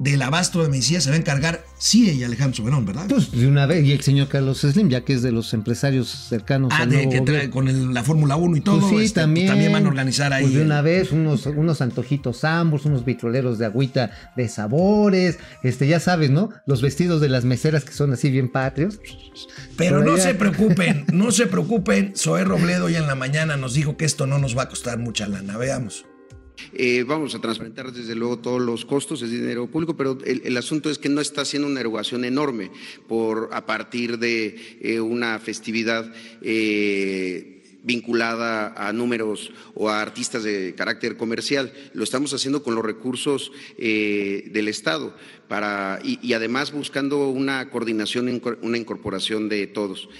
del 0.00 0.22
abasto 0.22 0.62
de 0.62 0.70
medicinas 0.70 1.04
se 1.04 1.10
va 1.10 1.16
a 1.16 1.18
encargar 1.18 1.62
sí 1.78 2.10
y 2.10 2.24
Alejandro 2.24 2.56
Soberón, 2.56 2.86
¿verdad? 2.86 3.04
Pues 3.08 3.30
de 3.32 3.46
una 3.46 3.66
vez, 3.66 3.84
y 3.84 3.92
el 3.92 4.00
señor 4.00 4.28
Carlos 4.28 4.60
Slim, 4.62 4.88
ya 4.88 5.02
que 5.02 5.12
es 5.12 5.20
de 5.22 5.30
los 5.30 5.52
empresarios 5.52 6.08
cercanos 6.08 6.72
Ah, 6.74 6.82
al 6.82 6.90
de, 6.90 7.08
que 7.08 7.20
trae 7.20 7.50
con 7.50 7.68
el- 7.68 7.92
la 7.92 8.02
Fórmula 8.02 8.36
1 8.36 8.56
y 8.56 8.60
todo. 8.62 8.80
Pues 8.80 8.90
sí, 8.98 9.04
este, 9.04 9.20
también, 9.20 9.46
también 9.48 9.72
van 9.72 9.84
a 9.84 9.88
organizar 9.88 10.32
ahí. 10.32 10.44
Pues 10.44 10.54
de 10.54 10.62
una 10.62 10.80
vez, 10.80 11.12
unos, 11.12 11.44
unos 11.46 11.82
antojitos 11.82 12.44
ambos, 12.44 12.86
unos 12.86 13.04
vitroleros 13.04 13.58
de 13.58 13.66
agüita 13.66 14.10
de 14.36 14.48
sabores, 14.48 15.38
este, 15.62 15.86
ya 15.86 16.00
sabes, 16.00 16.30
¿no? 16.30 16.48
Los 16.66 16.80
vestidos 16.80 17.20
de 17.20 17.28
las 17.28 17.44
meseras 17.44 17.84
que 17.84 17.92
son 17.92 18.12
así 18.14 18.30
bien 18.30 18.50
patrios. 18.50 18.98
Pero 19.76 20.02
no 20.02 20.16
se 20.16 20.34
preocupen, 20.34 21.04
no 21.12 21.30
se 21.30 21.46
preocupen. 21.46 22.14
Zoé 22.16 22.44
Robledo 22.44 22.88
ya 22.88 22.98
en 23.00 23.06
la 23.06 23.14
mañana 23.16 23.58
nos 23.58 23.74
dijo 23.74 23.98
que 23.98 24.06
esto 24.06 24.26
no 24.26 24.38
nos 24.38 24.56
va 24.56 24.62
a 24.62 24.68
costar 24.70 24.98
mucha 24.98 25.28
lana. 25.28 25.58
Veamos. 25.58 26.06
Eh, 26.72 27.04
vamos 27.06 27.34
a 27.34 27.40
transparentar 27.40 27.92
desde 27.92 28.14
luego 28.14 28.38
todos 28.38 28.60
los 28.60 28.84
costos, 28.84 29.22
es 29.22 29.30
dinero 29.30 29.66
público, 29.66 29.96
pero 29.96 30.18
el, 30.24 30.56
asunto 30.56 30.90
es 30.90 30.98
que 30.98 31.08
no 31.08 31.20
está 31.20 31.42
haciendo 31.42 31.68
una 31.68 31.80
erogación 31.80 32.24
enorme 32.24 32.70
por 33.08 33.50
a 33.52 33.66
partir 33.66 34.18
de 34.18 34.78
eh, 34.80 35.00
una 35.00 35.38
festividad 35.38 36.12
eh, 36.42 37.78
vinculada 37.82 38.74
a 38.76 38.92
números 38.92 39.52
o 39.74 39.88
a 39.88 40.02
artistas 40.02 40.44
de 40.44 40.74
carácter 40.76 41.16
comercial. 41.16 41.72
Lo 41.94 42.04
estamos 42.04 42.34
haciendo 42.34 42.62
con 42.62 42.74
los 42.74 42.84
recursos 42.84 43.52
del 43.78 44.68
Estado 44.68 45.16
para 45.48 45.98
y, 46.04 46.32
además 46.34 46.72
buscando 46.72 47.30
una 47.30 47.70
coordinación, 47.70 48.42
una 48.60 48.76
incorporación 48.76 49.48
de 49.48 49.66
todos. 49.66 50.10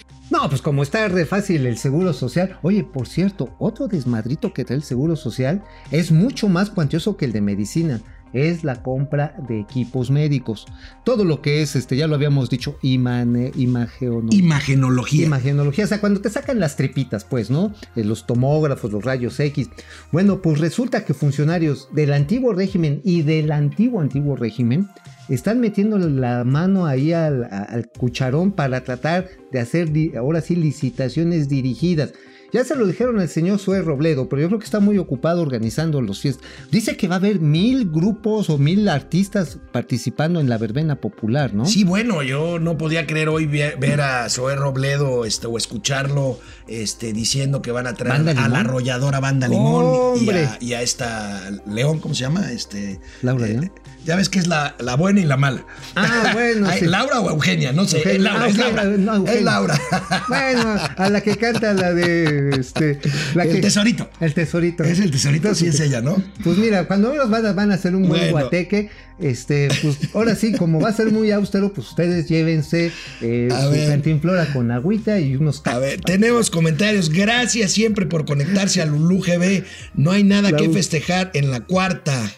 No, 0.41 0.49
pues 0.49 0.63
como 0.63 0.83
está 0.83 1.07
re 1.09 1.27
fácil 1.27 1.67
el 1.67 1.77
seguro 1.77 2.15
social. 2.15 2.59
Oye, 2.63 2.83
por 2.83 3.07
cierto, 3.07 3.55
otro 3.59 3.89
desmadrito 3.89 4.55
que 4.55 4.65
trae 4.65 4.79
el 4.79 4.83
seguro 4.83 5.15
social 5.15 5.63
es 5.91 6.13
mucho 6.13 6.49
más 6.49 6.71
cuantioso 6.71 7.19
que 7.19 7.27
el 7.27 7.33
de 7.33 7.43
medicina. 7.43 8.01
Es 8.33 8.65
la 8.65 8.83
compra 8.83 9.35
de 9.49 9.61
equipos 9.61 10.11
médicos. 10.11 10.67
Todo 11.05 11.25
lo 11.25 11.43
que 11.43 11.63
es, 11.63 11.77
este, 11.77 11.97
ya 11.97 12.07
lo 12.07 12.15
habíamos 12.15 12.51
dicho, 12.51 12.79
imane, 12.83 13.53
imageo, 13.57 14.23
Imagenología. 14.31 15.27
Imagenología, 15.27 15.85
o 15.85 15.89
sea, 15.89 16.01
cuando 16.01 16.21
te 16.21 16.31
sacan 16.31 16.61
las 16.61 16.77
tripitas, 16.77 17.25
pues, 17.25 17.51
¿no? 17.51 17.73
Eh, 17.97 18.05
Los 18.05 18.27
tomógrafos, 18.27 18.93
los 18.93 19.05
rayos 19.05 19.39
X. 19.41 19.71
Bueno, 20.13 20.41
pues 20.43 20.59
resulta 20.59 21.05
que 21.05 21.15
funcionarios 21.15 21.89
del 21.93 22.13
antiguo 22.13 22.53
régimen 22.53 23.01
y 23.05 23.23
del 23.23 23.53
antiguo 23.53 24.01
antiguo 24.01 24.37
régimen 24.37 24.89
están 25.29 25.61
metiendo 25.61 25.99
la 25.99 26.45
mano 26.45 26.87
ahí 26.87 27.13
al, 27.13 27.45
al 27.45 27.89
cucharón 27.89 28.53
para 28.53 28.83
tratar 28.83 29.29
de 29.53 29.61
hacer, 29.61 29.89
ahora 30.17 30.41
sí, 30.41 30.57
licitaciones 30.57 31.49
dirigidas. 31.49 32.13
Ya 32.53 32.65
se 32.65 32.75
lo 32.75 32.87
dijeron 32.87 33.21
al 33.21 33.29
señor 33.29 33.59
Sue 33.59 33.81
Robledo, 33.83 34.29
pero 34.29 34.43
yo 34.43 34.49
creo 34.49 34.59
que 34.59 34.65
está 34.65 34.81
muy 34.81 34.99
ocupado 34.99 35.43
organizando 35.43 36.01
los 36.03 36.21
fiestas. 36.21 36.45
Dice 36.71 36.97
que 36.97 37.07
va 37.09 37.15
a 37.17 37.19
haber 37.19 37.41
mil 37.41 37.91
grupos 37.91 38.51
o 38.51 38.59
mil 38.59 38.89
artistas 38.89 39.59
participando 39.73 40.41
en 40.41 40.49
la 40.49 40.59
verbena 40.59 40.97
popular, 40.97 41.55
¿no? 41.55 41.65
Sí, 41.67 41.85
bueno, 41.85 42.23
yo 42.23 42.59
no 42.59 42.77
podía 42.79 43.07
creer 43.07 43.29
hoy 43.29 43.47
ve- 43.47 43.77
ver 43.79 44.01
a 44.01 44.29
Zoé 44.29 44.57
Robledo 44.57 45.25
este, 45.25 45.47
o 45.47 45.57
escucharlo 45.59 46.39
este, 46.69 47.13
diciendo 47.13 47.63
que 47.63 47.71
van 47.73 47.87
a 47.87 47.95
traer 47.95 48.25
¿Banda 48.25 48.45
a 48.45 48.49
la 48.49 48.61
arrolladora 48.61 49.21
Banda 49.21 49.47
Limón 49.49 50.17
y 50.21 50.31
a, 50.31 50.57
y 50.61 50.73
a 50.75 50.83
esta 50.83 51.51
León, 51.67 52.01
¿cómo 52.01 52.15
se 52.15 52.23
llama? 52.23 52.51
Este, 52.53 53.01
Laura 53.23 53.47
eh, 53.47 53.51
León. 53.53 53.73
Ya 54.05 54.17
ves 54.17 54.31
que 54.31 54.39
es 54.39 54.47
la, 54.47 54.75
la 54.79 54.97
buena 54.97 55.21
y 55.21 55.25
la 55.25 55.37
mala. 55.37 55.67
Ah, 55.95 56.31
bueno, 56.33 56.67
Ay, 56.71 56.81
sí. 56.81 56.87
¿Laura 56.87 57.21
o 57.21 57.31
Eugenia? 57.31 57.73
No 57.73 57.87
sé. 57.87 57.99
Eugenia. 57.99 58.17
Es 58.17 58.23
Laura, 58.23 58.43
Ah, 58.45 58.49
es 58.49 58.57
Laura. 58.57 58.85
no, 58.85 59.27
es 59.27 59.43
Laura. 59.43 59.81
Bueno, 60.29 60.75
a 60.97 61.11
la 61.11 61.21
que 61.21 61.37
canta 61.37 61.75
la 61.75 61.93
de 61.93 62.40
este. 62.49 62.99
La 63.35 63.45
El 63.45 63.53
que- 63.57 63.61
tesorito. 63.61 64.09
El 64.21 64.33
tesorito. 64.35 64.85
Es 64.85 64.99
el 64.99 65.11
tesorito, 65.11 65.55
sí 65.55 65.67
es 65.67 65.79
ella, 65.81 66.01
¿no? 66.01 66.23
Pues 66.43 66.57
mira, 66.59 66.87
cuando 66.87 67.13
ellos 67.13 67.29
van 67.31 67.45
a, 67.47 67.53
van 67.53 67.71
a 67.71 67.75
hacer 67.75 67.95
un 67.95 68.09
buen 68.09 68.21
Bueno. 68.21 68.33
guateque, 68.33 68.89
este, 69.19 69.69
pues 69.83 69.99
ahora 70.15 70.35
sí, 70.35 70.53
como 70.53 70.81
va 70.81 70.89
a 70.89 70.93
ser 70.95 71.11
muy 71.13 71.31
austero, 71.31 71.73
pues 71.75 71.89
ustedes 71.91 72.27
llévense 72.29 72.91
eh, 73.21 73.49
su 73.51 73.89
cantinflora 73.91 74.47
con 74.53 74.71
agüita 74.71 75.21
y 75.21 75.37
unos 75.37 75.61
A 75.67 75.79
ver, 75.79 76.01
tenemos 76.01 76.51
comentarios. 76.51 77.11
Gracias 77.11 77.73
siempre 77.73 78.07
por 78.07 78.25
conectarse 78.25 78.81
a 78.81 78.87
Lulu 78.87 79.21
GB. 79.21 79.65
No 79.95 80.13
hay 80.13 80.25
nada 80.25 80.53
que 80.53 80.71
festejar 80.71 81.31
en 81.35 81.51
la 81.51 81.61
cuarta. 81.61 82.31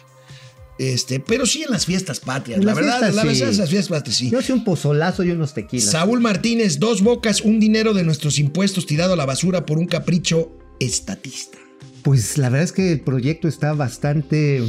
Este, 0.79 1.19
pero 1.19 1.45
sí 1.45 1.63
en 1.63 1.71
las 1.71 1.85
fiestas 1.85 2.19
patrias. 2.19 2.59
En 2.59 2.65
la 2.65 2.73
verdad, 2.73 2.99
fiestas, 2.99 3.15
la 3.15 3.21
sí. 3.21 3.27
verdad, 3.39 3.53
las 3.53 3.69
fiestas 3.69 3.97
patrias 3.97 4.17
sí. 4.17 4.29
Yo 4.29 4.39
hice 4.39 4.53
un 4.53 4.63
pozolazo 4.63 5.23
y 5.23 5.31
unos 5.31 5.53
tequilas. 5.53 5.91
Saúl 5.91 6.19
Martínez, 6.19 6.79
dos 6.79 7.01
bocas, 7.01 7.41
un 7.41 7.59
dinero 7.59 7.93
de 7.93 8.03
nuestros 8.03 8.39
impuestos 8.39 8.85
tirado 8.85 9.13
a 9.13 9.15
la 9.15 9.25
basura 9.25 9.65
por 9.65 9.77
un 9.77 9.85
capricho 9.85 10.51
estatista. 10.79 11.57
Pues 12.01 12.37
la 12.37 12.49
verdad 12.49 12.65
es 12.65 12.73
que 12.73 12.91
el 12.91 12.99
proyecto 12.99 13.47
está 13.47 13.71
bastante, 13.73 14.61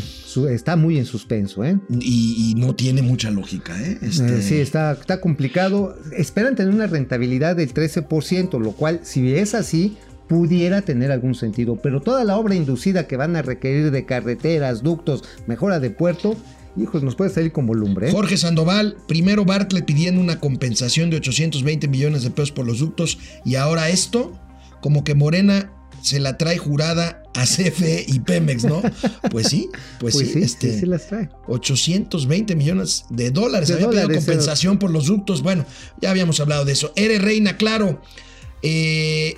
está 0.51 0.77
muy 0.77 0.99
en 0.99 1.05
suspenso, 1.05 1.64
¿eh? 1.64 1.81
Y, 1.90 2.53
y 2.53 2.55
no 2.55 2.77
tiene 2.77 3.03
mucha 3.03 3.33
lógica, 3.33 3.77
¿eh? 3.83 3.99
Este, 4.03 4.38
Eh, 4.38 4.43
sí, 4.43 4.55
está, 4.61 4.93
está 4.93 5.21
complicado. 5.21 5.97
Esperan 6.17 6.55
tener 6.55 6.73
una 6.73 6.87
rentabilidad 6.87 7.57
del 7.57 7.75
13%, 7.75 8.61
lo 8.61 8.71
cual, 8.73 9.01
si 9.03 9.35
es 9.35 9.55
así, 9.57 9.97
pudiera 10.28 10.82
tener 10.82 11.12
algún 11.12 11.34
sentido. 11.34 11.76
Pero 11.76 12.00
toda 12.00 12.24
la 12.24 12.37
obra 12.37 12.54
inducida 12.54 13.06
que 13.06 13.16
van 13.16 13.37
a 13.37 13.42
requerir 13.42 13.90
de 13.90 14.04
carreteras, 14.06 14.82
ductos, 14.82 15.24
mejora 15.46 15.80
de 15.80 15.90
puerto, 15.90 16.37
hijos, 16.76 17.02
nos 17.02 17.14
puede 17.14 17.30
salir 17.30 17.52
como 17.52 17.74
lumbre. 17.74 18.08
¿eh? 18.08 18.12
Jorge 18.12 18.37
Sandoval, 18.37 18.96
primero 19.06 19.44
Bartlett 19.44 19.84
pidiendo 19.84 20.20
una 20.20 20.40
compensación 20.40 21.10
de 21.10 21.18
820 21.18 21.88
millones 21.88 22.22
de 22.22 22.30
pesos 22.30 22.52
por 22.52 22.66
los 22.66 22.78
ductos 22.78 23.18
y 23.44 23.56
ahora 23.56 23.88
esto, 23.88 24.32
como 24.80 25.04
que 25.04 25.14
Morena 25.14 25.70
se 26.02 26.20
la 26.20 26.37
trae 26.37 26.58
jurada 26.58 27.22
a 27.34 27.44
CFE 27.44 28.04
y 28.06 28.20
Pemex, 28.20 28.64
¿no? 28.64 28.82
Pues 29.30 29.48
sí, 29.48 29.70
pues, 29.98 30.14
Pues 30.14 30.28
sí, 30.28 30.34
sí, 30.34 30.42
este, 30.42 30.72
sí, 30.72 30.80
sí 30.80 30.87
las 30.87 31.08
trae. 31.08 31.30
820 31.46 32.54
millones 32.54 33.06
de 33.08 33.30
dólares. 33.30 33.68
De 33.68 33.74
Había 33.74 33.88
pedido 33.88 34.12
compensación 34.12 34.78
por 34.78 34.90
los 34.90 35.06
ductos. 35.06 35.42
Bueno, 35.42 35.64
ya 36.00 36.10
habíamos 36.10 36.38
hablado 36.40 36.64
de 36.64 36.72
eso. 36.72 36.92
Eres 36.94 37.22
reina, 37.22 37.56
claro. 37.56 38.02
Eh, 38.66 39.35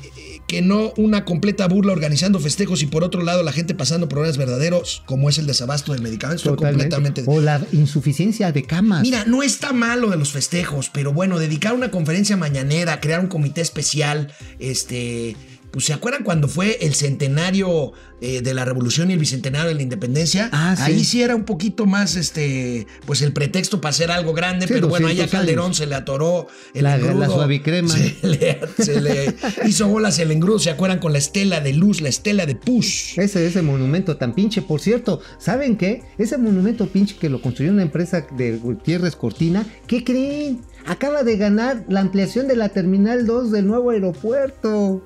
que 0.47 0.63
no 0.63 0.93
una 0.97 1.25
completa 1.25 1.67
burla 1.67 1.93
organizando 1.93 2.39
festejos 2.39 2.81
y 2.83 2.87
por 2.87 3.03
otro 3.03 3.23
lado 3.25 3.43
la 3.43 3.51
gente 3.51 3.75
pasando 3.75 4.09
problemas 4.09 4.37
verdaderos 4.37 5.03
como 5.05 5.29
es 5.29 5.39
el 5.39 5.47
desabasto 5.49 5.93
de 5.93 5.99
medicamentos. 5.99 6.43
Estoy 6.43 6.57
Totalmente. 6.57 6.95
completamente 6.95 7.25
O 7.27 7.41
la 7.41 7.61
insuficiencia 7.73 8.53
de 8.53 8.63
camas. 8.63 9.03
Mira, 9.03 9.25
no 9.25 9.43
está 9.43 9.73
malo 9.73 10.11
de 10.11 10.17
los 10.17 10.31
festejos, 10.31 10.91
pero 10.91 11.13
bueno, 11.13 11.41
dedicar 11.41 11.75
una 11.75 11.91
conferencia 11.91 12.37
mañanera, 12.37 13.01
crear 13.01 13.19
un 13.19 13.27
comité 13.27 13.61
especial, 13.63 14.33
este. 14.61 15.37
Pues 15.77 15.85
se 15.85 15.93
acuerdan 15.93 16.25
cuando 16.25 16.49
fue 16.49 16.79
el 16.81 16.95
centenario 16.95 17.93
eh, 18.23 18.41
de 18.41 18.55
la 18.55 18.65
revolución 18.65 19.11
y 19.11 19.13
el 19.13 19.19
bicentenario 19.19 19.69
de 19.69 19.75
la 19.75 19.83
independencia. 19.83 20.49
Ah, 20.51 20.75
sí. 20.75 20.83
Ahí 20.85 21.05
sí 21.05 21.21
era 21.21 21.37
un 21.37 21.45
poquito 21.45 21.85
más, 21.85 22.17
este, 22.17 22.87
pues 23.05 23.21
el 23.21 23.35
pretexto 23.35 23.79
para 23.83 23.91
hacer 23.91 24.11
algo 24.11 24.33
grande, 24.33 24.67
Sí, 24.67 24.73
pero 24.73 24.89
bueno, 24.89 25.09
ahí 25.09 25.19
a 25.21 25.25
200 25.25 25.39
Calderón 25.39 25.65
años. 25.67 25.77
se 25.77 25.87
le 25.87 25.95
atoró 25.97 26.47
el 26.73 26.85
La- 26.85 26.97
engrudo. 26.97 27.19
la 27.21 27.27
suavicrema. 27.27 27.91
Se 27.91 28.17
le, 28.27 28.59
se 28.83 29.01
le 29.03 29.35
hizo 29.67 29.87
bolas 29.89 30.19
el 30.19 30.31
engrudo, 30.31 30.59
¿se 30.59 30.71
acuerdan? 30.71 30.99
Con 30.99 31.13
la 31.13 31.19
estela 31.19 31.61
de 31.61 31.75
luz, 31.75 32.01
la 32.01 32.09
estela 32.09 32.47
de 32.47 32.55
push. 32.55 33.19
Ese, 33.19 33.47
ese 33.47 33.61
monumento 33.61 34.17
tan 34.17 34.35
pinche, 34.35 34.63
por 34.63 34.81
cierto, 34.81 35.21
¿saben 35.39 35.77
qué? 35.77 36.05
Ese 36.17 36.39
monumento 36.39 36.87
pinche 36.87 37.17
que 37.17 37.29
lo 37.29 37.43
construyó 37.43 37.71
una 37.71 37.83
empresa 37.83 38.27
de 38.35 38.57
Gutiérrez 38.57 39.15
Cortina, 39.15 39.67
¿qué 39.87 40.03
creen? 40.05 40.63
Acaba 40.87 41.23
de 41.23 41.37
ganar 41.37 41.85
la 41.89 42.01
ampliación 42.01 42.49
de 42.49 42.57
la 42.57 42.71
Terminal 42.71 43.27
2 43.27 43.51
del 43.53 43.67
nuevo 43.67 43.91
aeropuerto. 43.91 45.03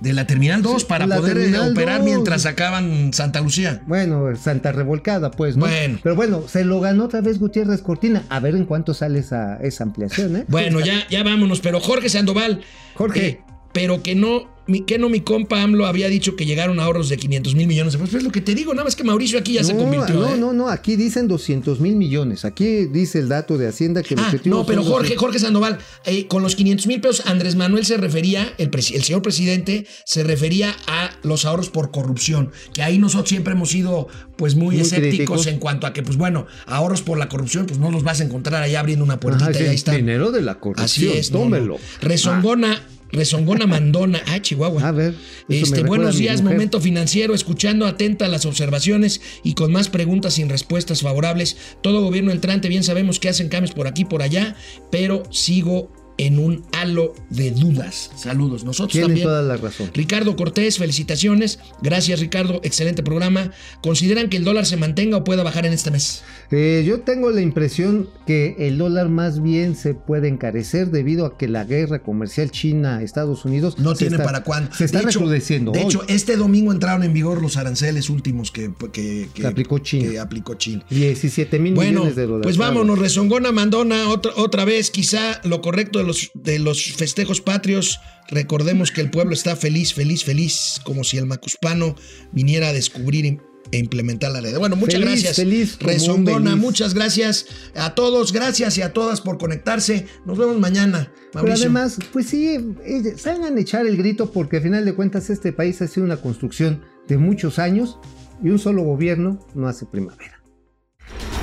De 0.00 0.12
la 0.14 0.26
Terminal 0.26 0.62
2 0.62 0.80
Sí, 0.82 0.86
para 0.88 1.06
poder 1.06 1.36
eh, 1.36 1.40
Terminal 1.42 1.72
operar 1.72 1.98
2. 1.98 2.04
mientras 2.06 2.42
sacaban 2.42 3.12
Santa 3.12 3.40
Lucía. 3.40 3.82
Bueno, 3.86 4.34
Santa 4.36 4.72
Revolcada, 4.72 5.30
pues, 5.30 5.56
¿no? 5.56 5.66
Bueno. 5.66 5.98
Pero 6.02 6.14
bueno, 6.16 6.42
se 6.48 6.64
lo 6.64 6.80
ganó 6.80 7.04
otra 7.04 7.20
vez 7.20 7.38
Gutiérrez 7.38 7.82
Cortina. 7.82 8.22
A 8.30 8.40
ver 8.40 8.54
en 8.56 8.64
cuánto 8.64 8.94
sale 8.94 9.18
esa, 9.18 9.56
esa 9.58 9.84
ampliación, 9.84 10.36
¿eh? 10.36 10.44
Bueno, 10.48 10.80
ya, 10.80 11.06
ya 11.10 11.22
vámonos, 11.22 11.60
pero 11.60 11.80
Jorge 11.80 12.08
Sandoval. 12.08 12.62
Jorge. 12.94 13.26
eh, 13.26 13.40
pero 13.72 14.02
que 14.02 14.14
no, 14.14 14.48
que 14.86 14.98
no 14.98 15.08
mi 15.08 15.20
compa 15.20 15.62
AMLO 15.62 15.86
había 15.86 16.08
dicho 16.08 16.36
que 16.36 16.46
llegaron 16.46 16.78
ahorros 16.78 17.08
de 17.08 17.16
500 17.16 17.54
mil 17.56 17.66
millones 17.66 17.92
de 17.92 17.98
pesos. 17.98 18.10
Pues 18.10 18.20
es 18.20 18.24
lo 18.24 18.30
que 18.32 18.40
te 18.40 18.54
digo, 18.54 18.72
nada 18.72 18.84
más 18.84 18.94
que 18.94 19.02
Mauricio 19.04 19.38
aquí 19.38 19.54
ya 19.54 19.64
se 19.64 19.74
convirtió. 19.76 20.14
no, 20.14 20.28
¿eh? 20.34 20.36
no, 20.38 20.52
no, 20.52 20.68
aquí 20.68 20.94
dicen 20.96 21.26
200 21.28 21.80
mil 21.80 21.96
millones. 21.96 22.44
Aquí 22.44 22.86
dice 22.86 23.18
el 23.18 23.28
dato 23.28 23.58
de 23.58 23.66
Hacienda 23.68 24.02
que 24.02 24.14
el 24.14 24.20
Ah, 24.20 24.26
objetivo 24.26 24.56
no, 24.58 24.66
pero 24.66 24.82
Jorge, 24.82 25.14
200. 25.14 25.18
Jorge 25.20 25.38
Sandoval, 25.40 25.78
eh, 26.04 26.26
con 26.28 26.42
los 26.42 26.54
500 26.54 26.86
mil 26.86 27.00
pesos, 27.00 27.26
Andrés 27.26 27.56
Manuel 27.56 27.84
se 27.84 27.96
refería, 27.96 28.52
el, 28.58 28.70
señor 28.82 29.22
presidente 29.22 29.86
se 30.04 30.22
refería 30.22 30.74
a 30.86 31.10
los 31.22 31.44
ahorros 31.44 31.68
por 31.70 31.90
corrupción, 31.90 32.50
que 32.72 32.82
ahí 32.82 32.98
nosotros 32.98 33.28
siempre 33.28 33.54
hemos 33.54 33.70
sido 33.70 34.06
pues 34.36 34.54
muy, 34.54 34.76
Muy 34.76 34.80
escépticos 34.82 35.10
críticos. 35.10 35.46
en 35.48 35.58
cuanto 35.58 35.86
a 35.86 35.92
que, 35.92 36.02
pues 36.02 36.16
bueno, 36.16 36.46
ahorros 36.66 37.02
por 37.02 37.18
la 37.18 37.28
corrupción, 37.28 37.66
pues 37.66 37.78
no 37.78 37.90
los 37.90 38.02
vas 38.04 38.20
a 38.20 38.24
encontrar 38.24 38.62
ahí 38.62 38.74
abriendo 38.74 39.04
una 39.04 39.20
puertita 39.20 39.50
Ajá, 39.50 39.60
y 39.60 39.66
ahí 39.66 39.74
está. 39.74 39.92
Dinero 39.92 40.32
de 40.32 40.40
la 40.42 40.54
corrupción. 40.60 40.84
Así 40.84 41.08
es, 41.10 41.30
no, 41.30 41.38
no. 41.40 41.44
tómelo. 41.44 41.78
Rezongona, 42.00 42.82
rezongona 43.12 43.66
mandona. 43.66 44.20
Ah, 44.26 44.40
Chihuahua. 44.40 44.86
A 44.86 44.92
ver, 44.92 45.14
Este, 45.48 45.82
buenos 45.82 46.16
días, 46.18 46.42
momento 46.42 46.80
financiero, 46.80 47.34
escuchando 47.34 47.86
atenta 47.86 48.28
las 48.28 48.46
observaciones 48.46 49.20
y 49.42 49.54
con 49.54 49.72
más 49.72 49.88
preguntas 49.88 50.34
sin 50.34 50.48
respuestas 50.48 51.02
favorables. 51.02 51.56
Todo 51.82 52.02
gobierno 52.02 52.30
entrante, 52.32 52.68
bien 52.68 52.84
sabemos 52.84 53.18
que 53.18 53.28
hacen 53.28 53.48
cambios 53.48 53.74
por 53.74 53.86
aquí 53.86 54.04
por 54.04 54.22
allá, 54.22 54.56
pero 54.90 55.22
sigo 55.30 55.92
en 56.26 56.38
un 56.38 56.64
halo 56.72 57.14
de 57.30 57.50
dudas. 57.50 58.10
Saludos. 58.16 58.64
Nosotros 58.64 58.92
Tienen 58.92 59.08
también. 59.10 59.26
toda 59.26 59.42
la 59.42 59.56
razón. 59.56 59.90
Ricardo 59.94 60.36
Cortés, 60.36 60.78
felicitaciones. 60.78 61.58
Gracias, 61.82 62.20
Ricardo. 62.20 62.60
Excelente 62.62 63.02
programa. 63.02 63.52
¿Consideran 63.82 64.28
que 64.28 64.36
el 64.36 64.44
dólar 64.44 64.66
se 64.66 64.76
mantenga 64.76 65.16
o 65.18 65.24
pueda 65.24 65.42
bajar 65.42 65.66
en 65.66 65.72
este 65.72 65.90
mes? 65.90 66.22
Eh, 66.50 66.84
yo 66.86 67.00
tengo 67.00 67.30
la 67.30 67.40
impresión 67.40 68.08
que 68.26 68.56
el 68.58 68.76
dólar 68.78 69.08
más 69.08 69.42
bien 69.42 69.76
se 69.76 69.94
puede 69.94 70.28
encarecer 70.28 70.90
debido 70.90 71.24
a 71.26 71.38
que 71.38 71.48
la 71.48 71.64
guerra 71.64 72.02
comercial 72.02 72.50
China-Estados 72.50 73.44
Unidos 73.44 73.78
No 73.78 73.94
tiene 73.94 74.16
está- 74.16 74.24
para 74.24 74.42
cuándo. 74.44 74.74
Se 74.74 74.84
está 74.84 75.00
De 75.00 75.04
hecho-. 75.10 75.26
De 75.28 75.80
hecho, 75.82 76.02
este 76.08 76.36
domingo 76.36 76.72
entraron 76.72 77.02
en 77.02 77.12
vigor 77.12 77.40
los 77.40 77.56
aranceles 77.56 78.10
últimos 78.10 78.50
que, 78.50 78.72
que, 78.92 79.28
Que 79.32 79.46
aplicó 79.46 79.78
China. 79.78 80.10
que 80.10 80.18
aplicó 80.18 80.54
China. 80.54 80.84
17 80.90 81.58
mil 81.58 81.74
Bueno, 81.74 82.00
millones 82.00 82.16
de 82.16 82.26
dólares. 82.26 82.42
pues 82.44 82.56
vámonos, 82.56 82.98
rezongona 82.98 83.52
mandona, 83.52 84.08
otra, 84.08 84.32
otra 84.36 84.64
vez, 84.64 84.90
quizá 84.90 85.40
lo 85.44 85.60
correcto 85.60 85.98
de 85.98 86.04
los, 86.10 86.30
de 86.34 86.58
los 86.58 86.92
festejos 86.92 87.40
patrios. 87.40 88.00
Recordemos 88.28 88.90
que 88.90 89.00
el 89.00 89.10
pueblo 89.10 89.34
está 89.34 89.56
feliz, 89.56 89.94
feliz, 89.94 90.24
feliz, 90.24 90.80
como 90.84 91.04
si 91.04 91.18
el 91.18 91.26
macuspano 91.26 91.96
viniera 92.32 92.68
a 92.68 92.72
descubrir 92.72 93.40
e 93.72 93.78
implementar 93.78 94.32
la 94.32 94.40
ley. 94.40 94.52
Bueno, 94.54 94.76
muchas 94.76 95.00
Feliz, 95.00 95.22
gracias. 95.22 95.36
feliz 95.36 95.76
feliz. 95.76 96.56
muchas 96.56 96.94
gracias 96.94 97.46
a 97.74 97.94
todos, 97.94 98.32
gracias 98.32 98.76
y 98.78 98.82
a 98.82 98.92
todas 98.92 99.20
por 99.20 99.38
conectarse. 99.38 100.06
Nos 100.24 100.38
vemos 100.38 100.58
mañana. 100.58 101.12
Pero 101.32 101.44
Mauricio. 101.44 101.66
además, 101.66 101.98
pues 102.12 102.26
sí, 102.26 102.48
eh, 102.84 103.14
salgan 103.16 103.56
a 103.56 103.60
echar 103.60 103.86
el 103.86 103.96
grito 103.96 104.32
porque 104.32 104.56
al 104.56 104.62
final 104.64 104.84
de 104.84 104.94
cuentas 104.94 105.30
este 105.30 105.52
país 105.52 105.80
ha 105.82 105.86
sido 105.86 106.04
una 106.04 106.16
construcción 106.16 106.82
de 107.06 107.18
muchos 107.18 107.58
años 107.58 107.98
y 108.42 108.48
un 108.50 108.58
solo 108.58 108.82
gobierno 108.82 109.38
no 109.54 109.68
hace 109.68 109.86
primavera. 109.86 110.42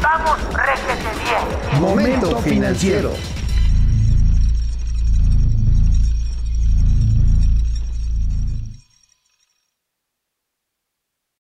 Vamos, 0.02 0.38
réjete 0.54 1.10
bien. 1.24 1.82
Momento 1.82 2.38
financiero. 2.42 3.14